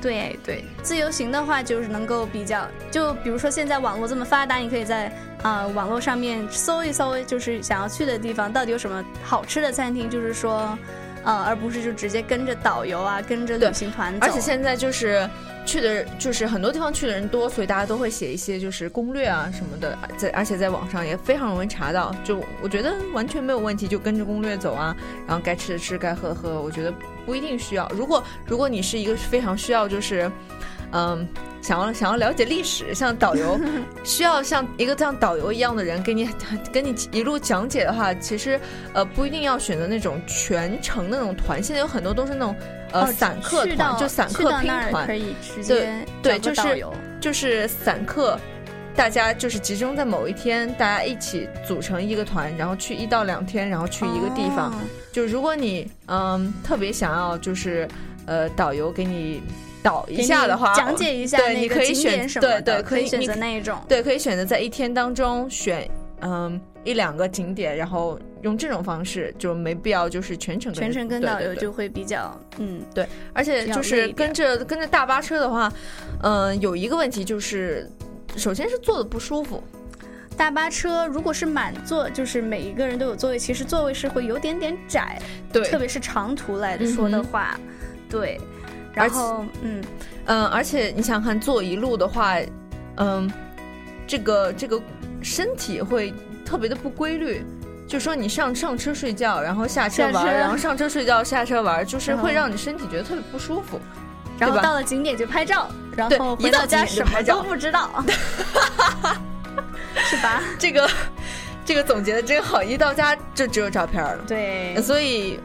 [0.00, 5.06] 对对，自由行的话就是能够比较，就比如说现在网络这么发达，你可以在
[5.42, 10.78] 啊、呃网络上面搜一搜，就是想要去的地方到底有什么好吃的餐厅，就是说，
[11.24, 14.26] 呃，而不是就直接跟着导游啊，跟着旅行团走。
[14.26, 15.28] 而且现在就是
[15.64, 22.14] 去的，就是很多地方去的人多，所以大家都会写一些就是攻略啊什么的，在而且在网上也非常容易查到。
[22.22, 24.94] 就我觉得完全没有问题，就跟着攻略走啊，
[25.26, 26.62] 然后该吃的吃，该喝的喝。
[26.62, 26.94] 我觉得
[27.26, 27.86] 不一定需要。
[27.92, 30.30] 如果如果你是一个非常需要就是，
[30.92, 31.28] 嗯。
[31.62, 33.58] 想要想要了解历史，像导游
[34.04, 36.28] 需要像一个像导游一样的人给你
[36.72, 38.60] 跟你一路讲解的话，其实
[38.92, 42.54] 呃不一定要选择那种全程那种团，现在有很多都是那种
[42.92, 46.86] 呃、哦散客团，就散客拼团可，以直接对就是
[47.20, 48.38] 就是散客，
[48.96, 54.72] 大家就是集中在某一天，大家一起组成一个团，然后去一到两天，然后去一个地方。
[54.72, 54.74] 哦
[55.12, 57.88] 就如果你嗯特别想要就是
[58.26, 59.42] 呃导游给你
[59.82, 63.78] 导一下的话，讲解一下对，那个景你可以选点什么的，对对，可以选择那一种。
[63.88, 65.88] 对可以选择在一天当中选
[66.20, 75.72] 嗯一两个景点，然后用这种方式，就没必要就是全程全程跟导游就会比较，嗯对，而且就是跟着跟着大巴车的话，
[76.22, 77.90] 嗯、有一个问题就是，
[78.36, 79.62] 首先是坐的不舒服，
[80.36, 85.20] 大巴车如果是满座，就是每一个人都有座位，其实座位是会有点点窄，
[85.52, 87.58] 对，特别是长途来说的话，
[88.08, 88.40] 对。
[88.92, 89.82] 然后，嗯
[90.24, 92.36] 嗯，而且你想想看，坐一路的话，
[92.96, 93.30] 嗯，
[94.06, 94.80] 这个这个
[95.20, 97.44] 身体会特别的不规律。
[97.86, 103.78] 就说你上上车睡觉，然后下车下车玩，然后上车睡觉，下车玩，就是会让你身体觉得特别不舒服。
[104.38, 108.04] 然后到了景点就拍照，然后一到回到家什么都不知道，
[109.96, 110.42] 是吧？
[110.58, 110.90] 这个
[111.64, 114.18] 这个总结的真好，一到家就只有照片了。
[114.26, 115.40] 对，所以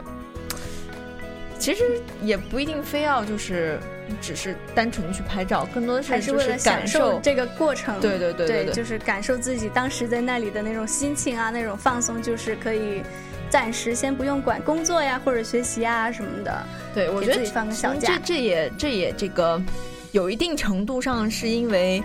[1.58, 3.80] 其实也不一定非要就是
[4.20, 7.98] 只是单纯的去拍照，更多的是就还是为了感享受这个过程。
[8.00, 13.02] 对对对对对就是感受自己当时在那里的那种心情啊，那种放松，就是可以
[13.52, 16.66] 暂时先不用管工作呀或者学习啊什么的。
[16.94, 19.60] 对，我觉得放个小嗯假这这也这也这个
[20.12, 22.02] 有一定程度上是因为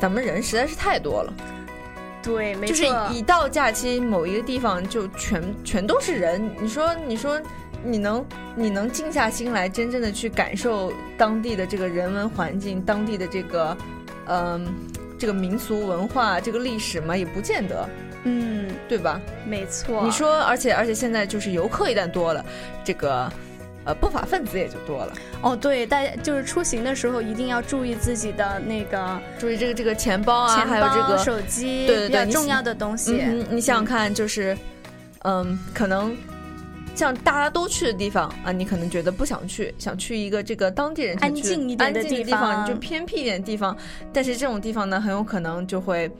[0.00, 1.32] 咱们人实在是太多了，
[2.24, 3.08] 对，没就是错。
[3.12, 7.40] 一到假期某一个地方就全全都是人，你说你说
[7.84, 8.26] 你能
[8.56, 13.76] 你能静下心来真正的去感受当地的这个人文环境，当地的这个
[14.26, 14.66] 嗯、
[15.20, 17.14] 这个民俗文化这个历史嘛？
[17.14, 17.86] 也不见得，
[18.24, 19.20] 嗯，对吧？
[19.46, 20.02] 没错。
[20.02, 22.42] 你说，而且而且现在就是游客一旦多了，
[22.82, 23.30] 这个
[23.84, 25.12] 呃不法分子也就多了。
[25.42, 33.20] 哦，对，大家就是出行的时候一定要注意自己的那个注意这个这个钱包啊，包、还有这个手机，对对对重要的东西。
[33.20, 34.56] 嗯，你想想看，就是，
[35.24, 36.16] 嗯，可能
[36.94, 43.76] 像大家都去的地方啊，你可能觉得不想去，想去一个这个当地人安静一点的地方就偏僻一点的地方。
[44.12, 46.10] 但是这种地方呢，很有可能就会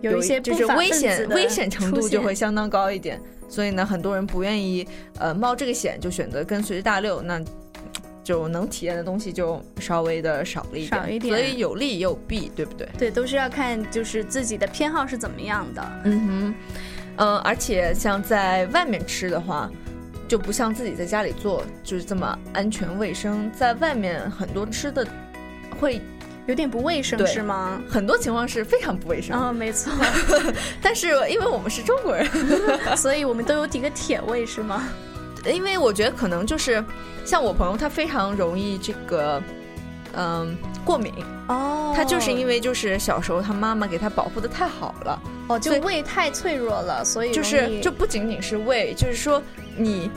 [0.00, 3.20] 有一些就是危险危险程度就会相当高一点。
[3.48, 4.86] 所以呢，很多人不愿意
[5.18, 7.40] 呃冒这个险，就选择跟随着大六，那
[8.24, 11.02] 就能体验的东西就稍微的少了一点。
[11.02, 12.88] 少一点所以有利也有弊，对不对？
[12.98, 16.00] 对，都是要看就是自己的偏好是怎么样的。
[16.02, 16.54] 嗯哼，
[17.18, 19.70] 嗯，而且像在外面吃的话，
[20.28, 23.50] 就不像自己在家里做就是这么安全卫生。
[23.52, 25.06] 在外面很多吃的
[25.78, 26.00] 会
[26.46, 27.80] 有点不卫生是吗？
[27.88, 29.92] 很多情况是非常不卫生，嗯，没错，
[30.82, 32.26] 但是因为我们是中国人，
[32.96, 34.88] 所以我们都有几个铁胃是吗？
[35.44, 36.84] 因为我觉得可能就是
[37.24, 39.42] 像我朋友，他非常容易这个。
[40.18, 41.12] 嗯，过敏，
[41.48, 49.42] 哦他就是因为就是小时候他妈妈给他保护的太好了，哦，就胃太脆弱了，所以就是就不仅仅是胃，就是说
[49.76, 50.10] 你，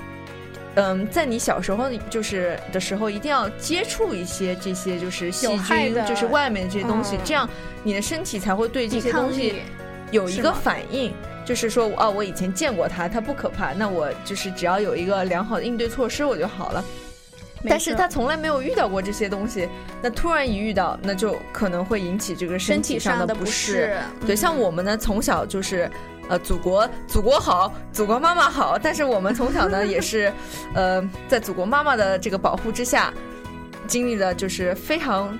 [0.75, 7.49] 嗯，在你小时候就是的时候，一定要接触一些这些就是细菌，就是外面这些东西，嗯这样
[7.83, 9.61] 你的身体才会对这些东西
[10.11, 11.13] 有一个反应。
[11.45, 16.85] 就是说，啊，我以前见过它，它不可怕，那我就是只要有一个良好的应对措施，我就好了。
[17.67, 19.67] 但是错他从来没有遇到过这些东西，
[19.99, 23.97] 那突然一遇到，那就可能会引起这个身体体上的的不适。
[24.27, 25.89] 对，嗯像我们呢，从小就是，
[26.29, 30.31] 呃，祖国祖国好，祖国妈妈好，但是我们从小呢 也是，
[30.75, 33.11] 呃，在祖国妈妈的这个保护之下，
[33.87, 35.37] 经历了就是非常，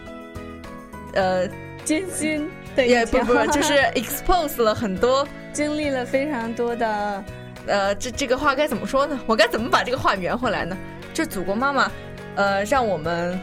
[1.14, 1.48] 呃，
[1.86, 7.24] 艰辛的也不不就是 expose 了很多， 经历了非常多的
[7.68, 9.20] 呃，这这个话该怎么说呢？
[9.28, 10.76] 我该怎么把这个话圆回来呢？
[11.14, 11.92] 就祖国妈妈，
[12.36, 13.40] 呃，让我们。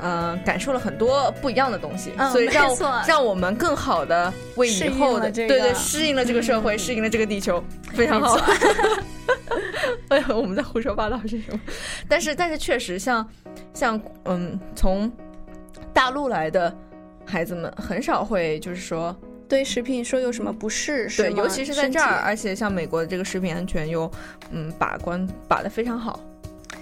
[0.00, 2.74] 呃，感受了很多不一样的东西，嗯所以让
[3.06, 5.48] 让我们更好的为以后的这个。
[5.48, 6.78] 对对适应了这个社会，嗯。
[6.78, 8.38] 适应了这个地球，非常好。
[10.08, 11.60] 哎呀，我们在胡说八道是什么？
[12.08, 13.26] 但是但是确实像
[13.72, 15.10] 像嗯，从
[15.92, 16.74] 大陆来的
[17.24, 19.14] 孩子们很少会就是说
[19.48, 24.10] 对食品说有什么不适，是对，尤其是在这儿，而且像美国的这个食品安全又
[24.50, 26.18] 嗯把关把的非常好，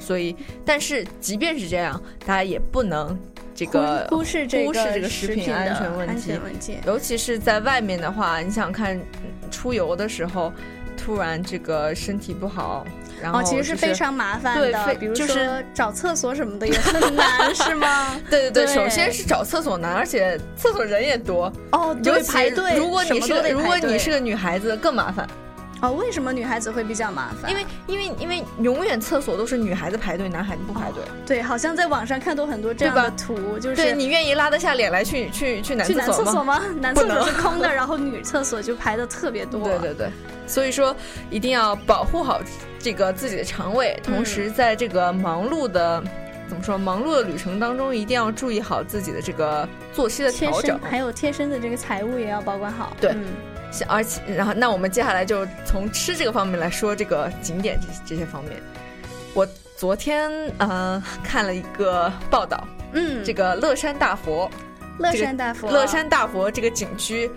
[0.08, 3.14] 所以但是即便是这样，大家也不能
[3.54, 6.78] 这个忽忽视这忽视这个食食品安全问安题。
[6.86, 10.50] 尤其是在外面的话，你想看嗯出游的时候，
[10.96, 12.86] 突然这个身体不好，
[13.22, 18.18] 然后、哦，其实是非常麻烦的，对比如说就是找厕所什么的也很难，是吗？
[18.30, 25.28] 对 对对，对首先是找厕所难，而且厕所人也多，哦，对，尤其排队，如果你是如果你是个女孩子更麻烦，
[25.80, 27.50] 哦，为什么女孩子会比较麻烦？
[27.50, 31.02] 因为因为因为永远厕所都是女孩子排队，男孩子不排队。
[31.26, 36.62] 对，好像在网上看到很多这样的图，就是对你愿意拉得下脸来去去去男去男厕所吗？
[36.80, 39.62] 男厕所是空的，然后女厕所就排的特别多。
[39.62, 40.10] 对对对，
[40.46, 40.94] 所以说
[41.30, 42.40] 一定要保护好
[42.78, 46.02] 这个自己的肠胃，嗯同时在这个忙碌的。
[46.48, 46.78] 怎么说？
[46.78, 50.80] 忙碌的旅程当中，一定要注意好自己的这个作息的调整。
[50.80, 52.96] 还有贴身的这个财务也要保管好。
[52.98, 53.14] 对
[53.86, 58.60] 而且，然后那我们接下来就从吃这个方面来说这个景点这这些方面。
[59.34, 64.50] 我昨天呃看了一个报道，嗯，这个乐山大佛，
[64.98, 67.30] 乐山大佛，乐山大佛这个景区，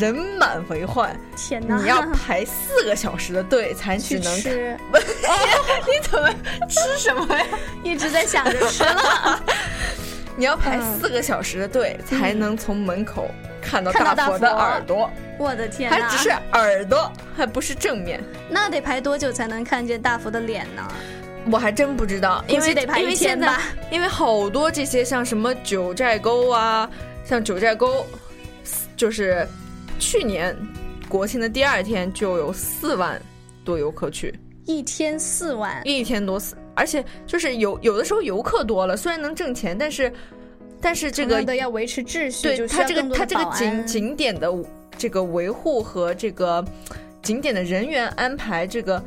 [0.00, 1.76] 人满为患，天哪！
[1.76, 4.34] 你要排四个小时的队才只去能。
[4.40, 6.30] 吃， 你怎么
[6.68, 7.44] 吃什么呀？
[7.82, 9.42] 一直在想着吃了。
[10.36, 13.28] 你要排嗯四个小时的队才能从门口
[13.60, 15.96] 看到大大佛的耳朵，我的天哪！
[15.96, 18.22] 还只是耳朵，还不是正面。
[18.50, 20.82] 那得排多久才能看见大佛的脸呢？
[21.50, 26.90] 我还真不知道，因为得排因为一天现在吧因为好多这些像什么九寨沟啊，
[27.24, 28.04] 像九寨沟，
[28.96, 29.46] 就是
[29.98, 30.54] 去年
[31.08, 33.18] 国庆的第二天就有四万
[33.64, 34.34] 多游客去，
[34.66, 40.12] 一天四万，一天多四，而且就是有有的时候游客多了，虽然能挣钱，但是
[40.82, 44.52] 但是这个要维持秩序，对它这个它这个景景点的
[44.98, 46.62] 这个维护和这个
[47.22, 49.02] 景点的人员安排，这个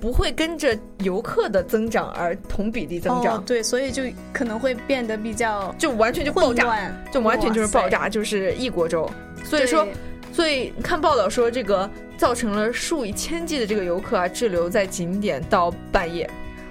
[0.00, 7.88] 不会跟着游客的增长而同比例增长，哦，对，所以就可能会变得比较就完全就爆炸，就完全就是爆。
[7.88, 9.08] 炸，就是一锅粥。
[9.44, 9.86] 所以说，
[10.32, 16.28] 所以看报道说，这个造成了数以千计的这个游客啊滞留在景点到半夜。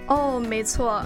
[0.07, 1.05] 哦，没错。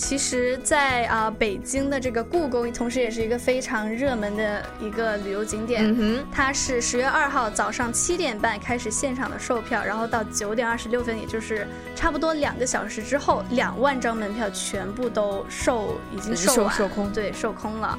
[0.00, 5.84] 其实在，啊、北京的这个故宫，同时也是一个非常热门的一个旅游景点。
[5.84, 17.98] 嗯哼，它是十月二号早上七点半开始现场的售票，然后到九点二十六分，也就是差不多两个小时之后，两万张门票全部都售已经售完售售空对，售空了。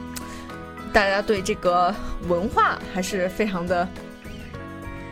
[0.91, 1.93] 大家对这个
[2.27, 3.87] 文化还是非常的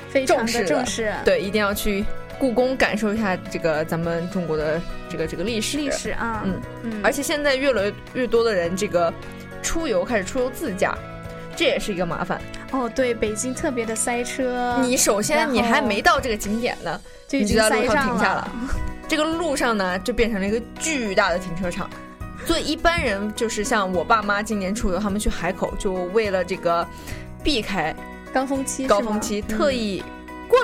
[0.10, 2.04] 非常的重视对，一定要去
[2.40, 5.78] 故宫感受一下这个咱们中国的这个这个历史。
[5.78, 9.14] 历史啊，嗯嗯，而且现在越来越多的人这个
[9.62, 10.98] 出游开始出游自驾，
[11.56, 12.42] 这也是一个麻烦。
[12.72, 18.52] 哦，对，北京特别的塞车，你首先你还没到这个景点呢，就已经在路上停下了。
[19.08, 21.90] 这个路上呢，就变成了一个巨大的停车场。
[22.46, 26.88] 所以一般人就是像我爸妈今年出游，他们去海口，就为了这个
[27.44, 27.94] 避开
[28.34, 30.08] 高峰期，高峰期，嗯特意过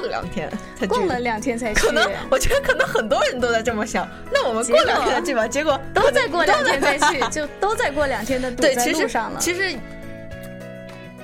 [0.05, 5.47] 了两天才去逛了两天才去，可能我觉得可能很多人都在这么想，那我们过两天再去吧。
[5.47, 9.39] 结果都在过两天再去， 就都在过两天的堵对，在其实路上了。
[9.39, 9.75] 其实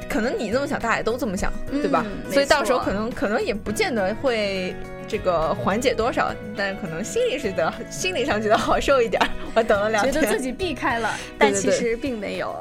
[0.09, 2.03] 可能你这么想，大家也都这么想，对吧？
[2.05, 4.75] 嗯所以到时候可能可能也不见得会
[5.07, 9.21] 这个缓解多少，但是可能心里是得心理上觉得好受一点。
[9.53, 12.55] 我等了两天，觉得自己避开了，但其实并没有。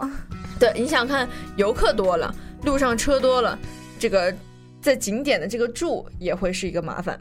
[0.59, 3.59] 对，你想看游客多了，路上车多了，
[3.98, 4.35] 这个
[4.81, 7.21] 在景点的这个住也会是一个麻烦。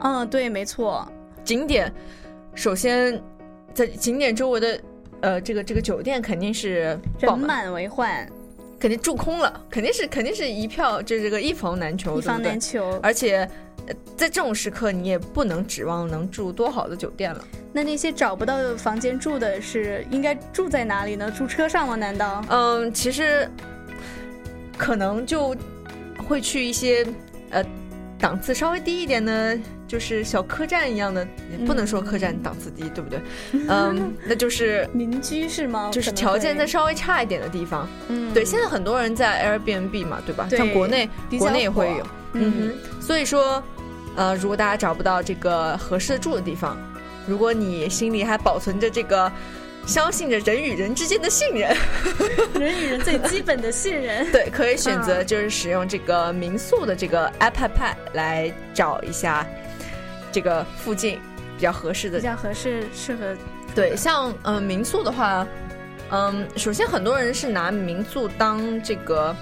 [0.00, 1.10] 嗯，对，没错。
[1.42, 1.92] 景点
[2.54, 3.20] 首先
[3.72, 4.80] 在景点周围的
[5.20, 8.28] 呃这个这个酒店肯定是爆人满为患，
[8.78, 12.98] 肯定住空了，肯定是肯定是一票，这这个一房难求，一房难求。
[13.02, 13.48] 而且。
[13.86, 17.44] 呃在这种时刻，你也不能指望能住多好的酒店了。
[17.70, 21.30] 那那些找不到房间住的是应该住在哪里呢？
[21.30, 21.94] 住车上吗？
[21.94, 22.42] 难道？
[22.48, 23.46] 嗯，其实
[24.78, 25.54] 可能就
[26.18, 27.06] 会去一些
[27.50, 27.64] 呃
[28.18, 33.20] 档次稍微低一点的，就是小客栈一样的，也不能说客栈档次低，对不对？
[33.68, 35.90] 嗯，那就是民居是吗？
[35.92, 37.88] 就是条件再稍微差一点的地方。
[38.08, 40.46] 嗯，对，现在很多人在 Airbnb 嘛，对吧？
[40.48, 41.08] 对像国内
[41.38, 43.02] 国内也会有，嗯哼。
[43.02, 43.62] 所以说，
[44.16, 46.78] 呃，如果大家找不到这个合适的住的地方，
[47.26, 49.30] 如果你心里还保存着这个
[49.86, 51.76] 相信着人与人之间的信任，
[52.58, 54.30] 人与人最基本的信任。
[54.32, 59.46] 对，可以选择嗯就是使用这个民宿的这个 App 来找一下
[60.32, 61.20] 这个附近
[61.56, 63.36] 比较合适的比较合适，适合。
[63.74, 65.46] 对，像嗯、呃民宿的话，
[66.10, 69.34] 嗯，首先很多人是拿民宿当这个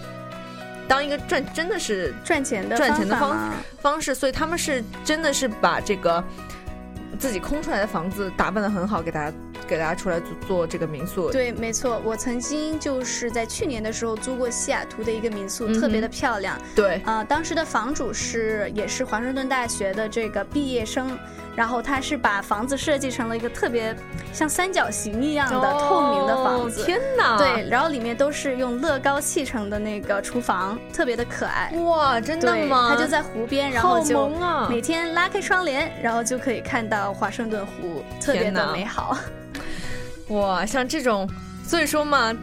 [0.89, 6.23] 当一个赚，真的是赚钱的赚钱的方方式，所以他们是真的是把这个
[7.19, 9.37] 自己空出来的房子打扮的很好，给大家
[9.67, 11.31] 给大家出来做做这个民宿。
[11.31, 16.59] 对，没错，我曾经就是在去年的时候租过西雅图的一个民宿，嗯特别的漂亮。
[16.75, 21.19] 对啊、当时的房主是也是华盛顿大学的这个毕业生，
[21.57, 23.95] 然后他是把房子设计成了一个特别
[24.33, 26.83] 像三角形一样的透明的房子。
[26.83, 27.39] 哦天哪！
[27.39, 31.71] 对，然后里面都是用乐高砌成的那个厨房，特别的可爱。
[31.85, 32.89] 哇，真的，吗？
[32.91, 34.29] 它就在湖边，然后好就！
[34.69, 39.17] 每天拉开窗帘，然后就可以看到华盛顿湖，特别的美好。
[40.33, 41.29] 哇，像这种，
[41.65, 42.37] 所以说嘛，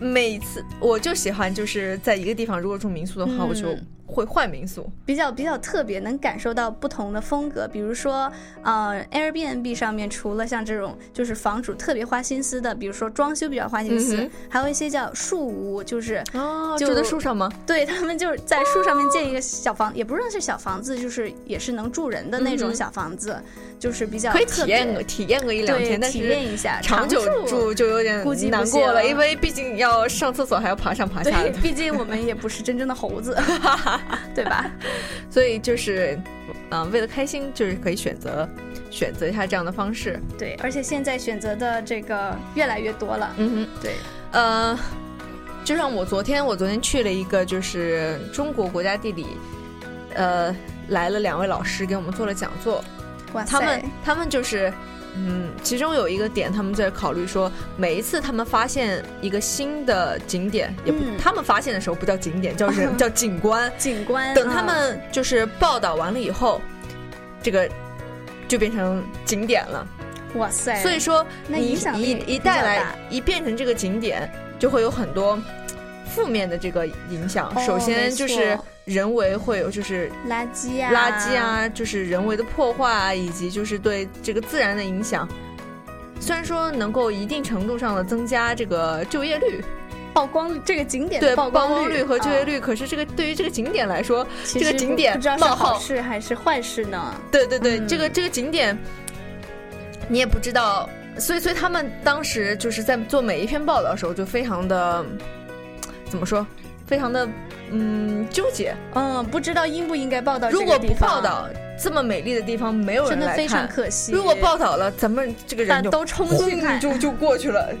[0.00, 4.88] 每次我就喜欢就是在一个地方，如果住民宿的话，嗯我就会换民宿。
[5.06, 7.66] 比较比较特别，能感受到不同的风格。
[7.66, 8.30] 比如说，
[8.62, 17.50] 呃，Airbnb 上面除了像这种就是房主特别花心思的，比如说装修比较花心思，嗯还有一些叫树屋，就是哦就住在树上吗？
[17.66, 23.42] 对他们就是在树上面建一个小房，也不算是小房子，就是也是能住人的那种小房子，
[23.84, 33.36] 就是比较可以体验个体验个一两天，但体是验一下长久住住就有点估计难过了，行因为毕竟要上厕所还要爬上爬下的，，毕竟我们也不是真正的猴子，
[34.34, 34.70] 对吧？
[35.28, 36.18] 所以就是，
[36.70, 38.48] 嗯、为了开心，就是可以选择
[38.90, 40.18] 选择一下这样的方式。
[40.38, 43.34] 对，而且现在选择的这个越来越多了。
[43.36, 43.92] 嗯哼，对，
[44.32, 44.78] 呃，
[45.62, 49.26] 就像我昨天，我昨天去了一个就是中国国家地理，
[50.14, 50.56] 呃，
[50.88, 52.82] 来了两位老师给我们做了讲座，
[53.34, 54.72] 哇，他们他们就是。
[55.16, 63.72] 嗯，其中有一个点，他们在考虑说，每一次他们发现一个新的景点，也不，嗯他们发现的时候不叫景点，叫人 叫景观。
[63.78, 66.60] 景观，等他嗯们就是报道完了以后，
[67.40, 67.70] 这个
[68.48, 69.86] 就变成景点了。
[70.34, 74.28] 哇塞，所以说，你那影响一一带来一变成这个景点，
[74.58, 75.40] 就会有很多
[76.12, 77.52] 负面的这个影响。
[77.54, 85.26] 哦首先就是错人为会有就是垃圾啊，垃圾，啊，就是人为的破坏啊，以及就是对这个自然的影响。
[86.20, 89.62] 虽然说能够一定程度上的增加这个就业率，
[90.14, 92.44] 曝光这个景点的对曝光光率和就业啊。
[92.44, 97.14] 率，可是这个对于这个景点来说，这个景点不知道是好事还是坏事呢？
[97.30, 97.88] 对对对，嗯。
[97.88, 98.78] 这个这个景点，
[100.08, 105.04] 你也不知道，所以所以他们当时就是在做每一篇报道的时候，就非常的
[106.08, 106.46] 怎么说，
[106.86, 107.28] 非常的
[107.70, 108.74] 嗯纠结。
[108.94, 113.68] 嗯，不知道应不应该报道如果不报道这么美丽的地方，没有人来真的非常看。
[113.68, 114.12] 可惜。
[114.12, 117.74] 如果报道了，咱们这个大家人就都冲去看，就就过去了。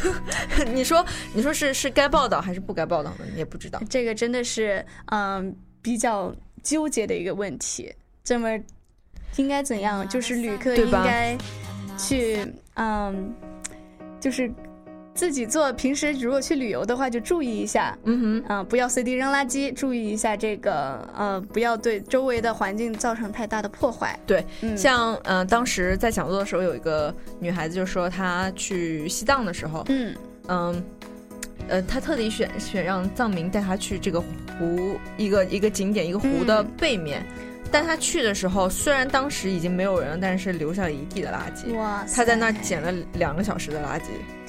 [0.72, 3.26] 你说你说是是该报道还是不该报道呢？
[3.32, 3.80] 你也不知道。
[3.90, 7.94] 这个真的是嗯比较纠结的一个问题。
[8.24, 8.48] 这么
[9.36, 10.08] 应该怎样？
[10.08, 11.36] 就是旅客应该
[11.98, 12.38] 去
[12.74, 13.34] 嗯，
[14.18, 14.50] 就是
[15.16, 15.72] 自己做。
[15.72, 17.96] 平时如果去旅游的话，就注意一下。
[18.04, 24.16] 嗯哼，啊，不要随地扔垃圾，注意一下这个，呃，不要对周围的环境造成太大的破坏。
[24.26, 30.14] 对，嗯，像嗯、呃当时在讲座的时候，有一个女孩子就说她去西藏的时候，嗯，
[30.48, 30.84] 嗯，
[31.68, 37.24] 呃，他特地选选让藏民带他去这个湖，一个一个景点，一个湖的嗯背面。
[37.72, 41.74] 但他去的时候，虽然当时已经没有人了，但是留下了一地的垃圾。
[41.74, 44.02] 哇塞，他在那儿捡了两个小时的垃圾。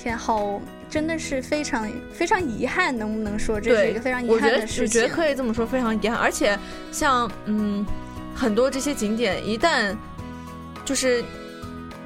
[0.08, 5.01] 天，好，真的是非常非常遗憾，能不能说这是一个非常遗我觉得憾的事情？
[5.01, 6.18] 我觉得可以这么说，非常遗憾。
[6.18, 6.58] 而且
[6.91, 7.86] 像嗯，
[8.34, 9.95] 很多这些景点一旦
[10.86, 11.24] 就是。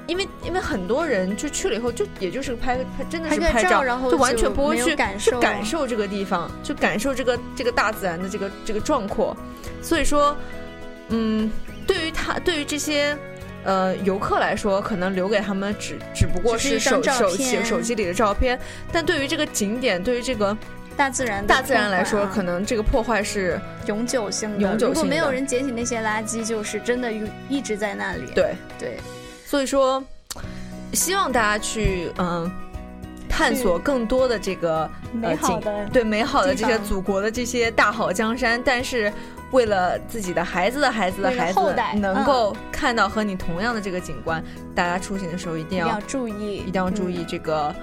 [0.07, 9.37] 因为因为很多人就去了以后，就也就是拍拍，真的是拍照然后就完全不会去感受去感受这个地方，就感受这个这个大自然的这个这个壮阔。
[9.81, 10.35] 所以说，
[11.09, 11.49] 嗯，
[11.87, 13.15] 对于他对于这些
[13.63, 18.59] 呃游客来说，可能留给他们只只不过是手手机手机里的照片，
[18.91, 20.55] 但对于这个景点，对于这个
[20.95, 24.59] 大自然的大自然来说，可能这个破坏是永久性的。
[24.59, 28.31] 永久如果没有人捡起那些垃圾，就是真的一一直在那里。
[28.33, 28.97] 对，对，
[29.45, 30.03] 所以说
[30.93, 32.51] 希望大家去嗯。
[33.33, 39.11] 探索更多的这个美好的对美好的这些祖国的这些大好江山，但是
[39.51, 44.43] 为了自己的孩子的孩子的孩子后代嗯能够看到和你同样的这个景观，
[44.73, 47.75] 大家出行的时候一定要注意，一定要注意嗯这个，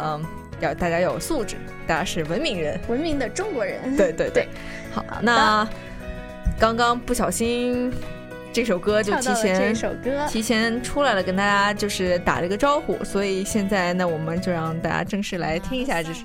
[0.00, 0.24] 嗯，
[0.60, 1.56] 要大家要有素质，
[1.86, 2.80] 大家是文明人。
[2.88, 3.96] 文明的中国人。
[3.96, 4.48] 对对 对，
[4.92, 5.66] 好，那
[6.58, 7.92] 刚刚不小心
[8.52, 16.24] 这首歌就提前这首歌，提前出来了，跟大家就是打了一个招呼，所以现在呢，我们就让大家正式来听一下这是。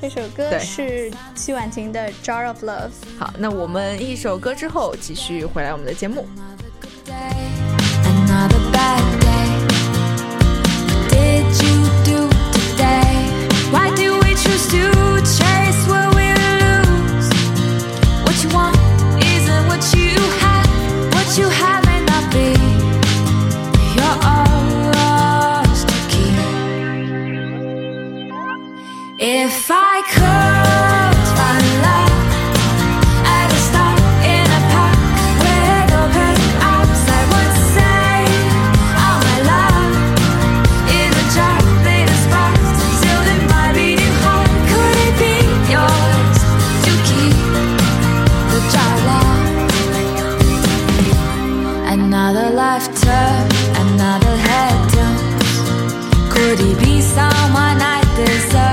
[0.00, 2.90] 这首歌是曲婉婷的《Jar of Love》。
[3.18, 6.26] 好，那我们一首歌之后继续回来我们的节目。
[7.06, 9.48] Another bad day.
[10.90, 12.34] What did you do
[52.36, 53.48] Another life turn,
[53.86, 56.30] another head turn.
[56.30, 58.63] Could he be someone I deserve?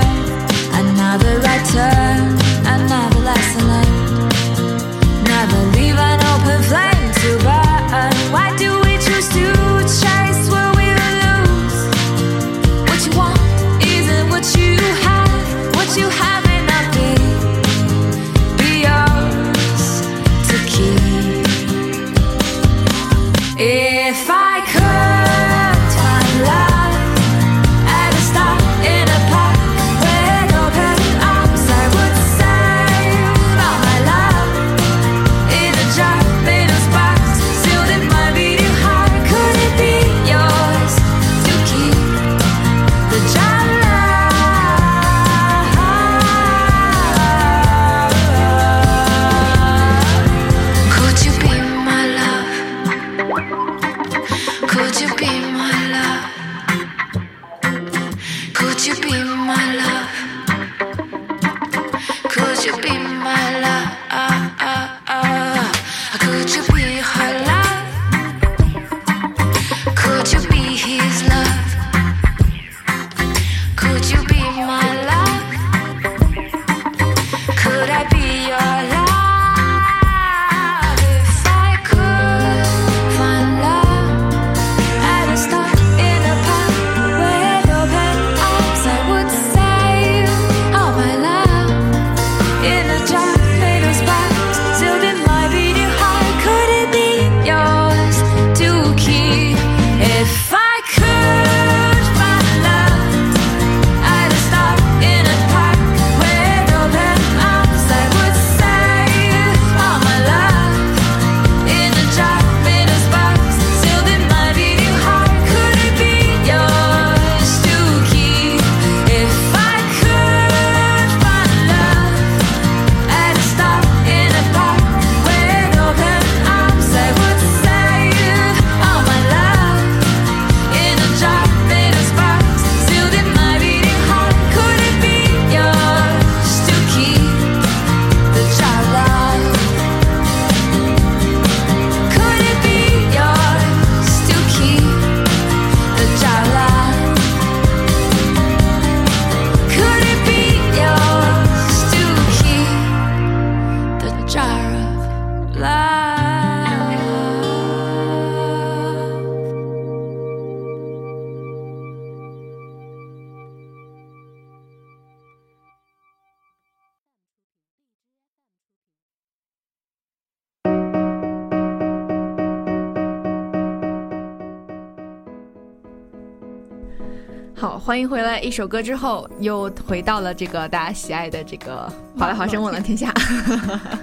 [177.92, 178.40] 欢迎回来！
[178.40, 183.10] 一首歌之后，又回到了这个大家喜爱的这个《华莱华生网络天下》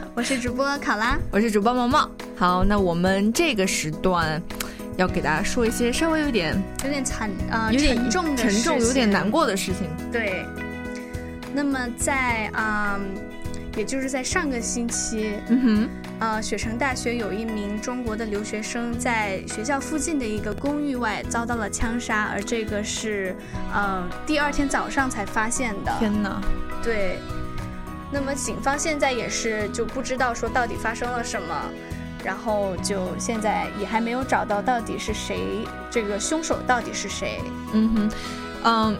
[0.13, 2.07] 我是主播考拉，我是主播毛毛。
[2.37, 4.39] 好，那我们这个时段
[4.95, 9.89] 要给大家说一些稍微有点、有点惨啊、有点沉重的沉重、有点难过的事情。
[10.11, 10.45] 对，
[11.51, 12.99] 那么在啊、
[13.75, 15.89] 也就是在上个星期，嗯哼，
[16.19, 23.33] 呃，雪城大学有一名中国的留学生在学校附近的一个公寓外遭到了枪杀，而这个是
[23.73, 25.95] 呃第二天早上才发现的。
[25.97, 26.41] 天哪！
[26.83, 27.19] 对，
[28.11, 31.55] 那么警方现在也是就不知道说到底发生了什么，
[32.21, 35.39] 然后就现在也还没有找到到底是谁，
[35.89, 37.39] 这个凶手到底是谁。
[37.71, 38.11] 嗯哼，
[38.65, 38.97] 嗯，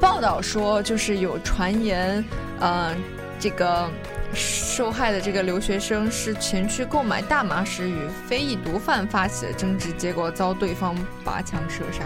[0.00, 2.24] 报道说就是有传言，
[2.58, 2.92] 呃，
[3.38, 3.88] 这个
[4.32, 12.04] 受害的这个留学生是前去购买大麻时与非裔毒贩发起的争执，结果遭对方拔枪射杀。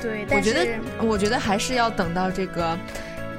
[0.00, 2.78] 对，但我觉得是，我觉得还是要等到这个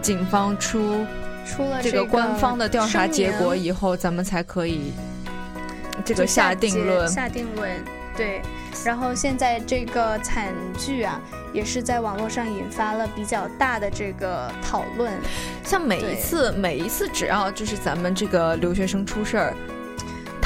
[0.02, 1.06] 警方出
[1.46, 4.94] 出了这个官方的调查结果以后，咱们才可以
[6.06, 7.08] 这个下定论。
[7.08, 7.72] 下定论，
[8.16, 8.41] 对。
[8.86, 11.22] 然后现在这个惨剧啊，
[11.53, 15.14] 也是在网络上引发了比较大的这个讨论。
[15.64, 19.53] 像每一次，每一次只要就是咱们这个留学生出事儿，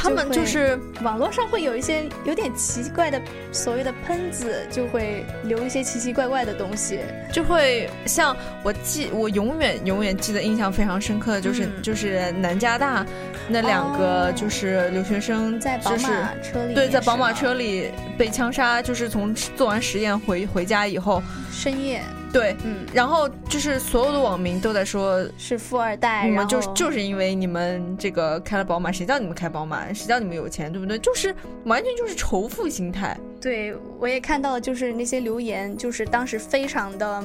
[0.05, 6.99] 他们就是网络上会有一些有点奇怪的所谓的喷子，就会留一些奇奇怪怪的东西。
[7.31, 11.81] 就会像我记，我永远永远记得印象非常深刻的就是、嗯。
[11.81, 13.05] 就是南加大
[13.47, 14.31] 那两个哦。
[14.35, 22.01] 就是留学生，在宝马车里对，在宝马车里被枪杀，就是从做完实验回回家以后，深夜，
[22.35, 25.25] 对，嗯，然后就是所有的网民都在说。
[25.37, 29.93] 是富二代，然后就是就是因为你们这个开了宝马，谁叫你们开宝马？
[29.93, 30.99] 谁叫你们有钱，对不对？
[30.99, 31.33] 就是
[31.63, 33.17] 完全就是仇富心态。
[33.39, 37.23] 对我也看到，就是那些留言，就是当时非常的，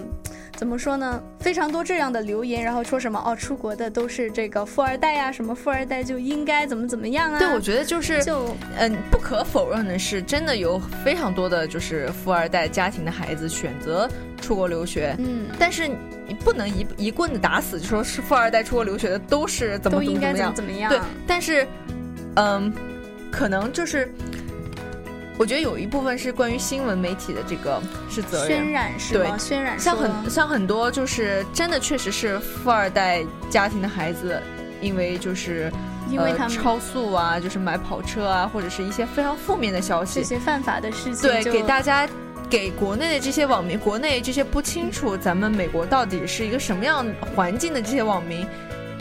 [0.60, 1.22] 怎么说呢？
[1.38, 7.38] 非常多这样的留言，然后说什么哦，出国的都是这个富二代呀、什么富二代就应该怎么怎么样啊？
[7.38, 14.06] 对，我觉得就是就嗯，不可否认的是，真的有非常多的就是富二代家庭的孩子选择
[14.38, 15.88] 出国留学，嗯，但是
[16.28, 20.54] 你不能一一棍子打死，就说是富二代出国留学的都是怎么怎么样。
[20.54, 20.90] 怎么样？
[20.92, 21.66] 对，但是，
[22.36, 22.70] 嗯，
[23.32, 24.12] 可能就是，
[25.40, 27.80] 我觉得有一部分是关于新闻媒体的这个
[28.10, 28.70] 是责任渲。
[28.70, 29.38] 染是对吗？
[29.38, 34.38] 渲染像说很像很多就是真的确实是富二代家庭的孩子，
[34.82, 42.06] 因为就是呃、因为他们超速啊，就是买跑车啊，或者是一些非常负面的消息这，些犯法的事情，对，给大家。
[42.50, 48.44] 给国内的这些网民，国内这些不清楚咱们美国到底是一个什么样环境的这些网民，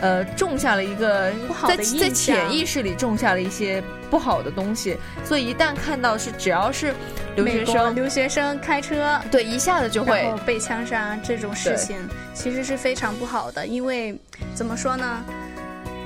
[0.01, 4.97] 呃，种下了一个不好在在的印象潜意识里种下了一些不好的东西。
[5.25, 6.93] 所以一旦看到是只要是
[7.35, 9.19] 留学生，留学生开车。
[9.29, 11.97] 对，一下子就会被枪杀这种事情，
[12.33, 13.65] 其实是非常不好的。
[13.65, 14.17] 因为
[14.55, 15.23] 怎么说呢，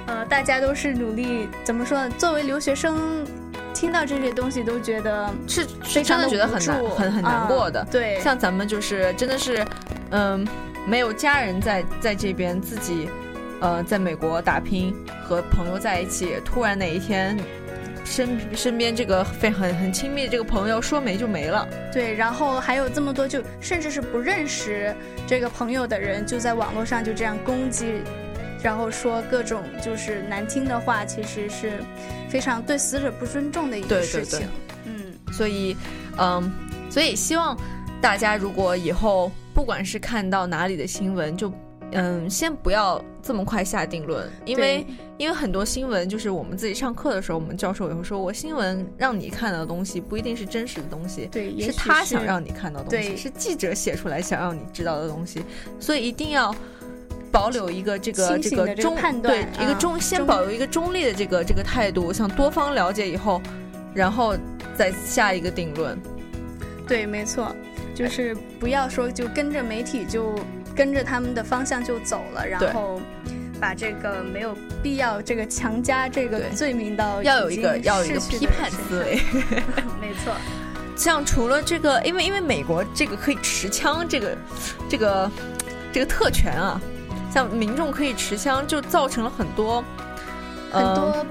[0.07, 2.13] 呃，大家都是努力，怎么说呢？
[2.17, 3.25] 作为留学生，
[3.73, 7.85] 听到这些东西都觉得是非常真的觉得很难很很难啊过的。
[7.91, 9.65] 对，像咱们就是真的是，
[10.11, 10.47] 嗯，
[10.87, 13.07] 没有家人在在这边，自己
[13.63, 14.93] 呃在美国打拼，
[15.23, 17.39] 和朋友在一起，突然哪一天
[18.03, 24.93] 身身边这个非很很亲密的这个朋友说没就没了，对，然后还有这么多就甚至是不认识
[25.25, 28.01] 这个朋友的人，就在网络上就这样攻击，
[28.61, 31.81] 然后说各种就是难听的话，其实是
[32.27, 34.47] 非常对死者不尊重的一对对对个事情。
[34.83, 34.93] 嗯，
[35.31, 35.77] 所以
[36.17, 36.51] 嗯，
[36.89, 37.57] 所以希望
[38.01, 41.49] 大家如果以后不管是看到哪里的新闻，就
[41.93, 44.85] 嗯先不要这么快下定论，因为
[45.17, 51.27] 因为很多新闻就是我们自己上课的时候，我们教授也会说，我新闻让你看到的东西不一定是真实的东西。
[51.31, 55.43] 对，也是他想让你看到的东西，对是记者写出来想让你知道的东西，
[55.79, 56.53] 所以一定要
[57.31, 63.41] 保留一个这个这个中对一个啊中先保留一个中立的这个这个态度，向多方了解以后，
[63.93, 64.35] 然后
[64.75, 65.97] 再下一个定论。
[66.87, 67.55] 对，没错，
[67.95, 70.35] 就是不要说就跟着媒体就
[70.75, 72.99] 跟着他们的方向就走了，然后
[73.59, 79.19] 把这个没有必要这个强加这个罪名到要有一个要有一个批判思维。
[80.01, 80.33] 没错，
[80.95, 84.37] 像除了这个，因为因为美国这个可以持枪，这个
[84.89, 85.31] 这个
[85.91, 86.79] 这个特权啊，
[87.33, 89.83] 像民众可以持枪，就造成了很多
[90.71, 91.25] 很多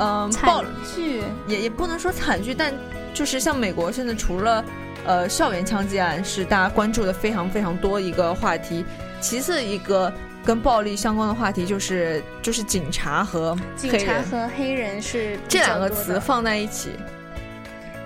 [0.00, 0.64] 嗯、惨暴
[0.94, 2.72] 剧，也也不能说惨剧，但
[3.12, 4.64] 就是像美国现在除了
[5.04, 8.84] 呃校园枪击案是大家关注的非常非常多一个话题，
[9.20, 10.12] 其次一个
[10.44, 16.90] 跟暴力相关的话题就是就是警察和警察和黑人是这两个词放在一起，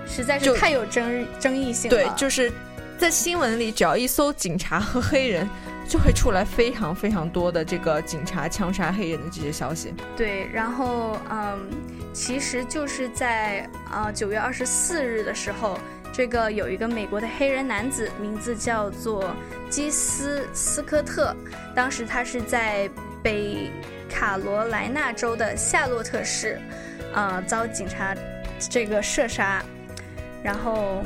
[0.07, 1.97] 实在是太有争争议性了。
[1.97, 2.51] 对，就是
[2.97, 5.47] 在新闻里只要一搜警察和黑人。
[5.85, 9.93] 就会出来非常非常多的这个警察枪杀黑人的这些消息。
[10.15, 11.59] 对，然后嗯，
[12.13, 15.77] 其实就是在啊九、月二十四日的时候，
[16.13, 19.35] 这个有一个美国的黑人男子，名字叫做
[19.67, 21.35] 基斯斯科特，
[21.75, 22.87] 当时他是在
[23.23, 23.71] 北
[24.07, 26.61] 卡罗来纳州的夏洛特市，
[27.15, 28.15] 呃，遭警察
[28.69, 29.65] 这个射杀，
[30.43, 31.01] 然后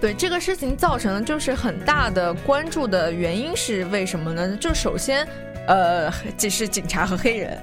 [0.00, 4.56] 对这个事情造成的就是很大的关注的原因是为什么呢？
[4.60, 5.24] 就首先，
[5.68, 7.56] 呃，这是警察和黑人，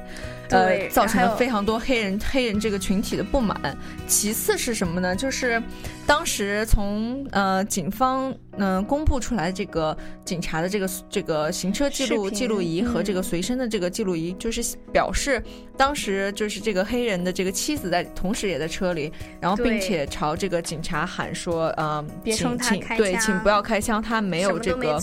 [0.56, 3.78] 呃，造成了非常多黑人黑人这个群体的不满。
[4.08, 5.16] 其次是什么呢？
[5.16, 5.62] 就是
[6.06, 15.42] 当时从呃警方嗯、呃公布出来这个警察的这个这个行车记录记录仪和这个嗯随身的这个记录仪，就是表示
[15.78, 25.02] 当时就是这个黑人的这个妻子在同时也在车里，然后并且朝这个警察喊说，呃，请请对，请不要开枪，他没有这个，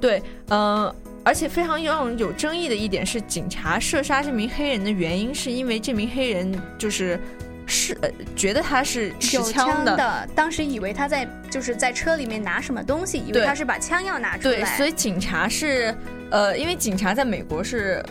[0.00, 0.92] 对，嗯、
[1.22, 7.20] 而且非常让人有争议的一点是，警察射杀这名黑人的原因是因为这名黑人就是
[7.66, 9.96] 是、呃、觉得他是持枪的。
[9.96, 15.94] 的，当时以为他在就是在车里面拿什么东西，以为他是把枪要拿出来对，来，所以警察是，
[16.30, 18.02] 呃，因为警察在美国是，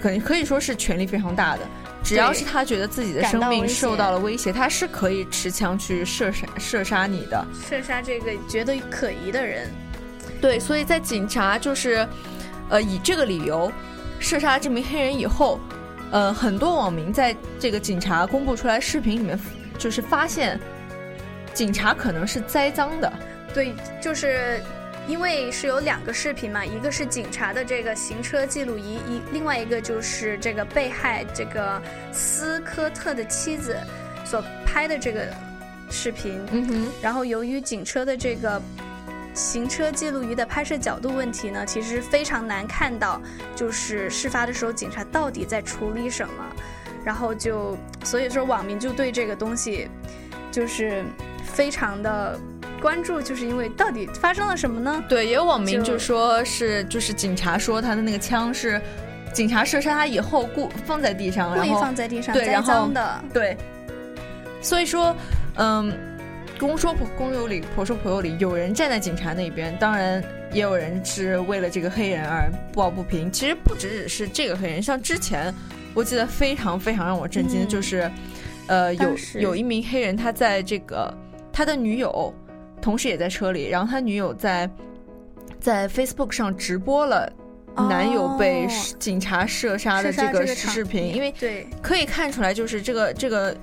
[0.00, 1.62] 可能可以说是权力非常大的。
[2.04, 7.44] 只要是他觉得自己的生命受到了威胁，他是可以持枪去射杀射杀你的。
[7.68, 9.68] 射杀这个觉得可疑的人。
[10.40, 12.06] 对，所以在警察就是，
[12.68, 13.72] 呃，以这个理由
[14.18, 15.58] 射杀这名黑人以后，
[16.10, 19.38] 呃，很多网民在这个警察公布出来视频里面，
[19.78, 20.58] 就是发现
[21.54, 23.12] 警察可能是栽赃的。
[23.54, 24.62] 对，就是
[25.06, 31.80] 因为是有两个视频嘛，一个是警察的这个行车记录仪，一另外一个就是这个被害这个
[32.12, 33.76] 斯科特的妻子
[34.24, 35.26] 所拍的这个
[35.90, 36.38] 视频。
[36.50, 38.60] 嗯哼，然后由于警车的这个
[39.38, 43.20] 行车记录仪的拍摄角度问题呢，其实非常难看到，
[43.54, 46.44] 就是事发的时候警察到底在处理什么。
[47.04, 49.88] 然后就所以说网民就对这个东西
[50.50, 51.04] 就是
[51.44, 52.38] 非常的
[52.82, 55.02] 关注，就是因为到底发生了什么呢？
[55.08, 58.82] 对，也有网民就就说是，就是警察说他的那个枪是
[59.32, 63.56] 警察射杀他以后故放在地上，故意放在地上栽对然后赃的，对，
[64.60, 65.16] 所以说，
[65.54, 65.96] 嗯，
[66.58, 68.36] 公说婆公有理，婆说婆有理。
[68.38, 73.30] 有人站在警察那边，当然也有人是为了这个黑人而抱不平。
[73.30, 75.54] 其实不只只是这个黑人，像之前
[75.94, 78.10] 我记得非常非常让我震惊的嗯就是，
[78.66, 81.12] 呃，有有一名黑人他在这个
[81.52, 82.34] 他的女友
[82.82, 84.68] 同时也在车里，然后他女友在
[85.60, 87.32] 在 Facebook 上直播了。
[87.88, 93.56] 男友被哦警察射杀的这个视频，因为对可以看出来，就是这个这个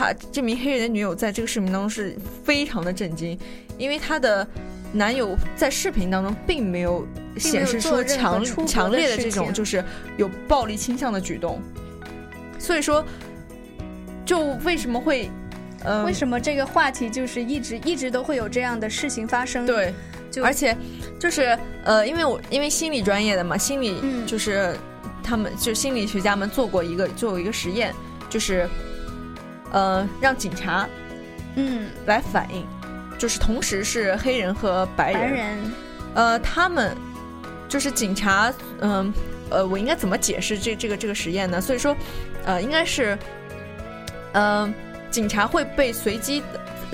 [0.00, 3.38] 他这名黑人的女友在这个视频当中是非常的震惊，
[3.76, 4.48] 因为她的
[4.94, 9.84] 男友在视频当中并没有显示出强强烈的这种就是
[10.16, 11.60] 有暴力倾向的举动，
[12.58, 13.04] 所以说，
[14.24, 15.30] 就为什么会，
[15.84, 19.92] 呃，为什么这个话题就是一直一直都会有这样的事情发生？，对，
[20.30, 20.74] 就而且
[21.18, 24.74] 就是呃，因为我因为心理专业的嘛，心理嗯就是、
[25.22, 27.94] 他们就心理学家们做过一个做过一个实验，
[28.30, 28.66] 就是
[29.72, 30.88] 呃让警察
[31.56, 32.66] 嗯，来反映，
[33.18, 35.58] 就是同时是黑人和白人，白人，
[36.14, 36.96] 呃，他们
[37.68, 39.12] 就是警察，嗯
[39.50, 41.60] 呃我应该怎么解释这这个这个实验呢？
[41.60, 41.96] 所以说，
[42.44, 43.18] 呃，应该是，
[44.32, 44.72] 呃，
[45.10, 46.40] 警察会被随机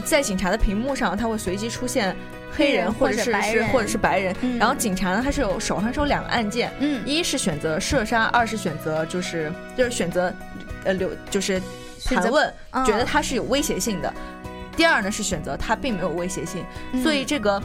[0.04, 2.16] 在警察的屏幕上，他会随机出现
[2.50, 4.58] 黑人或者者是白人是或者是白人，嗯。
[4.58, 10.32] 然后警察呢，他是有手上是有两个按键，嗯，一是选择射杀，二是选择就是就是选择
[10.84, 11.60] 呃留就是
[12.14, 14.12] 盘问，嗯觉得他是有威胁性的。
[14.76, 17.62] 第二呢是选择他并没有威胁性，嗯所以这个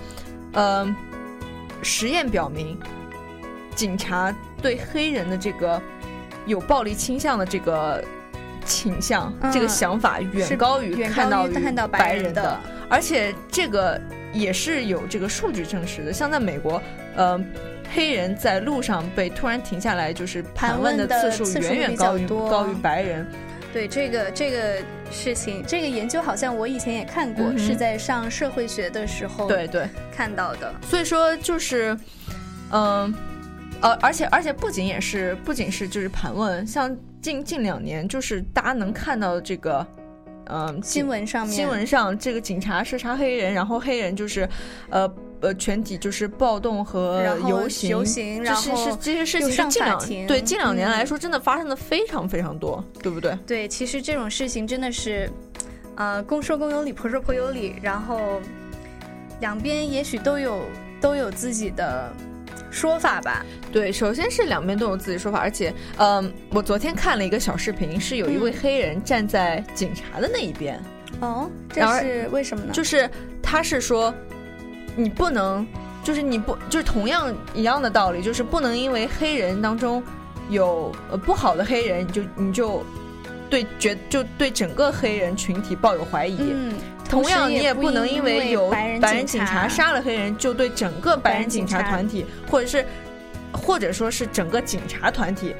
[0.53, 0.95] 呃
[1.83, 2.79] 实验表明，
[3.75, 5.81] 警察对黑人的这个
[6.45, 8.03] 有暴力倾向的这个
[8.65, 13.99] 倾向、嗯这个想法远高于看到看到白白人的的，而且这个
[14.31, 16.13] 也是有这个数据证实的。
[16.13, 16.81] 像在美国，
[17.15, 17.37] 呃，
[17.93, 23.27] 黑人在路上被突然停下来，就是盘问的次数远远高于高于白人。
[23.73, 24.77] 对这个这个
[25.11, 30.73] 事情，这个研究好像我以前也看过，嗯是在上社会学的时候对对，看到的。
[30.81, 31.97] 所以说就是，
[32.71, 33.13] 嗯、
[33.81, 39.85] 呃，而且而且不仅也是不仅是就是盘问，像近近两年就是大家能看到的这个，
[40.45, 44.47] 嗯、新闻上面，新闻上这个警察射杀黑人，然后黑人就是，
[44.89, 45.07] 呃
[45.41, 48.61] 呃，全体就是暴动和游行，游行，然后
[48.91, 53.35] 是这些事情上情近两法庭对近两年嗯来说，真的发生的非常非常多，对不对？
[53.47, 55.29] 对，其实这种事情真的是，
[55.95, 58.39] 呃，公说公有理，婆说婆有理，然后
[59.39, 60.61] 两边也许都有
[61.01, 62.13] 都有自己的
[62.69, 63.43] 说法吧。
[63.71, 70.79] 对，首先是两边都有自己说法，而且，嗯、我昨天看了一个小视频，是有一位嗯黑人站在警察的那一边，
[71.19, 72.71] 哦，这是为什么呢？
[72.71, 73.09] 就是
[73.41, 74.13] 他是说，
[74.95, 75.65] 你不能，
[76.03, 80.03] 就是你不，就是同样一样的道理，就是不能因为黑人当中
[80.49, 82.83] 有呃不好的黑人，你就你就
[83.49, 86.37] 对觉就对整个黑人群体抱有怀疑。
[86.39, 86.73] 嗯，
[87.09, 92.85] 同样，你也不不能因为为有白人警警察杀了黑人，就对整个白人警察白人警察团体，或者是
[93.51, 95.55] 或者说是整个警察团体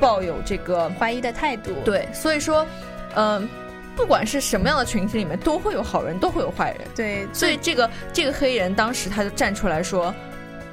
[0.00, 1.72] 抱有这个怀疑的态度。
[1.84, 2.66] 对，所以说，
[3.14, 3.48] 嗯、
[3.96, 6.80] 不管是什么样的群体里面，都会有好人，都会有坏人。
[6.94, 10.14] 对，所以这个这个黑人当时他就站出来说，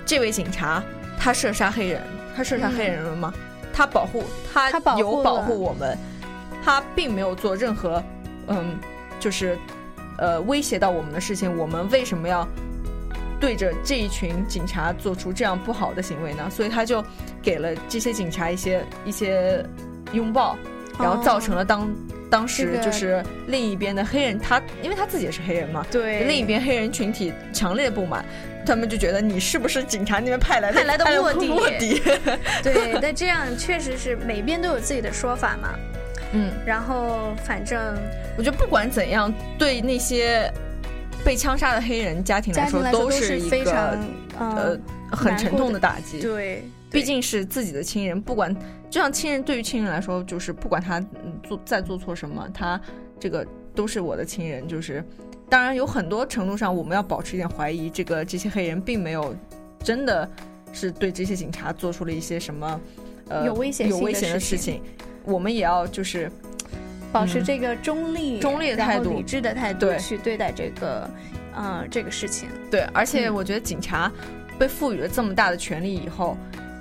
[0.06, 0.84] 这位警察
[1.18, 2.02] 他射杀黑人，
[2.36, 3.34] 他射杀黑人了吗？
[3.74, 5.98] 他保护他有保护我们，
[6.64, 8.04] 他并没有做任何
[8.48, 8.78] 嗯，
[9.20, 9.58] 就是
[10.18, 12.48] 呃威胁到我们的事情，我们为什么要？
[13.40, 16.50] 对着这一群警察做出这样不好的行为呢？
[16.50, 17.02] 所以他就
[17.42, 19.66] 给了这些警察一些一些
[20.12, 20.58] 拥抱，
[21.00, 21.90] 然后造成了当、
[22.30, 28.24] 当时就是另一边的黑人，他因为他自己也是黑人嘛，对另一边黑人群体强烈的不满，
[28.66, 32.02] 他们就觉得你是不是警察那边派来的派来的卧底卧底？
[32.62, 35.70] 对，那这样确实是每边都有自己的说法嘛。
[36.32, 37.98] 嗯，然后反正
[38.38, 40.52] 我觉得不管怎样，对那些
[41.26, 43.74] 被枪杀的黑人家庭来说，都是一个非常
[44.38, 44.82] 呃嗯，
[45.12, 46.22] 很沉痛的打击。
[46.22, 48.56] 对，毕竟是自己的亲人，不管
[48.90, 52.80] 就像亲人对于亲人来说，就是不管他嗯做再做错什么，他
[53.20, 54.68] 这个都是我的亲人。
[54.68, 55.04] 就是
[55.48, 59.36] 当然有很多程度上，我们要保持一点怀疑，这个这些黑人并没有
[59.84, 60.30] 真的
[60.74, 62.82] 是对这些警察做出了一些什么
[63.28, 64.82] 呃有危险性危险的事事情，
[65.24, 66.32] 我们也要就是嗯
[67.12, 71.10] 保持这个中立、中立的态度理智的态度对去对待这个，
[71.56, 72.50] 嗯、这个事情。
[72.70, 74.12] 对，而且嗯我觉得警察
[74.58, 76.38] 被赋予了这么大的权利以后，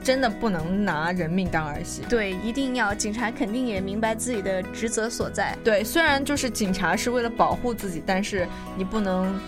[0.08, 2.00] 真的不能拿人命当儿戏。
[2.08, 5.54] 对，一定要警察肯定也明白自己的职责所在。
[5.62, 9.38] 对，虽然就是警察是为了保护自己，但是你不能，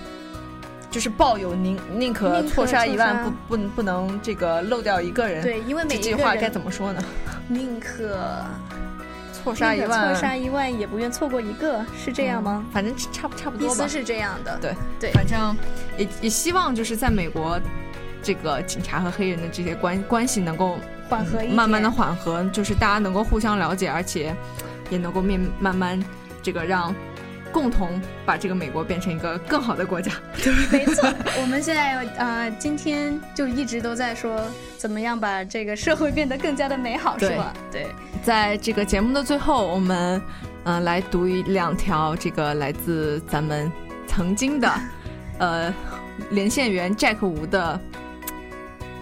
[0.91, 7.03] 就是抱有宁宁可错杀一万，不不不能这个漏掉一个人。，对，因为每一句话该怎么说呢？
[7.49, 8.45] 宁可
[9.33, 12.63] 错杀一万，错杀一万，也不愿错过一个，是这样吗？
[12.67, 13.75] 嗯反正差不差不多吧。
[13.75, 14.59] 意思是这样的。
[14.61, 15.57] 对对反正
[15.97, 17.59] 也也希望就是在美国，
[18.23, 24.35] 这个警察和黑人的这些关关系能够缓和一，慢慢的缓和，就是大家能够互相了解，而且
[24.89, 26.03] 也能够面慢慢
[26.43, 26.95] 这个让
[27.53, 30.13] 共同把这个美国变成一个更好的国家。
[30.71, 34.41] 没错，我们现在呃，今天就一直都在说
[34.79, 37.53] 怎么样把这个社会变得更加的美好，是吧？
[37.73, 37.87] 对，
[38.23, 40.23] 在这个节目的最后，我们
[40.65, 43.73] 嗯、来读一两条这个来自咱们
[44.07, 44.71] 曾经的，
[45.39, 45.75] 呃，
[46.31, 47.81] 连线员 Jack 吴的，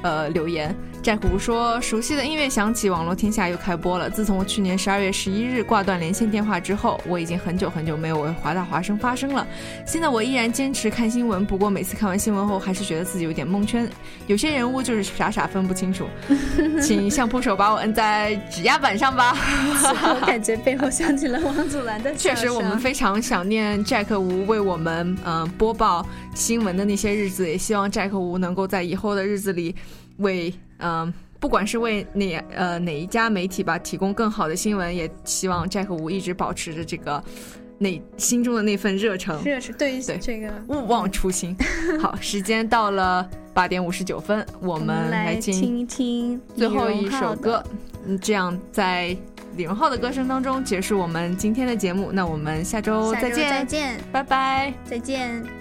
[0.02, 0.74] 呃留言。
[1.02, 4.10] Jack 吴说：“熟悉的音乐响起，网络天下又开播了。
[4.10, 9.46] 自从去年十二月十一日挂断连线电话之后，我已经很久很久没有为华大华生发声了。
[9.86, 13.88] 现在我依然坚持看新闻，不过每次看完新闻后，还是觉得自己有点蒙圈。
[14.26, 16.06] 有些人物就是傻傻分不清楚。
[16.82, 19.34] 请相扑手把我摁在指压板上吧。
[19.34, 29.74] 我感觉背后响起了王祖蓝的确实，我们非常想念 Jack 吴为我们嗯、呃播报新闻的那些日子，也希望 Jack 吴能够在以后的日子里
[30.18, 37.22] 为嗯、不管是为哪呃哪一家媒体吧提供更好的新闻，也希望 Jack 吴一直保持着这个
[37.78, 39.42] 那心中的那份热诚。
[39.44, 41.56] 这是对这个，勿忘初心。
[42.00, 47.62] 好，时间到了八点五十九分，我我们来进听一听最后一首歌。
[48.06, 49.16] 嗯，这样在
[49.56, 52.10] 李荣浩的歌声当中结束我们今天的节目。
[52.12, 54.72] 那我们下周再见，再见，拜拜。
[54.84, 55.57] 再见。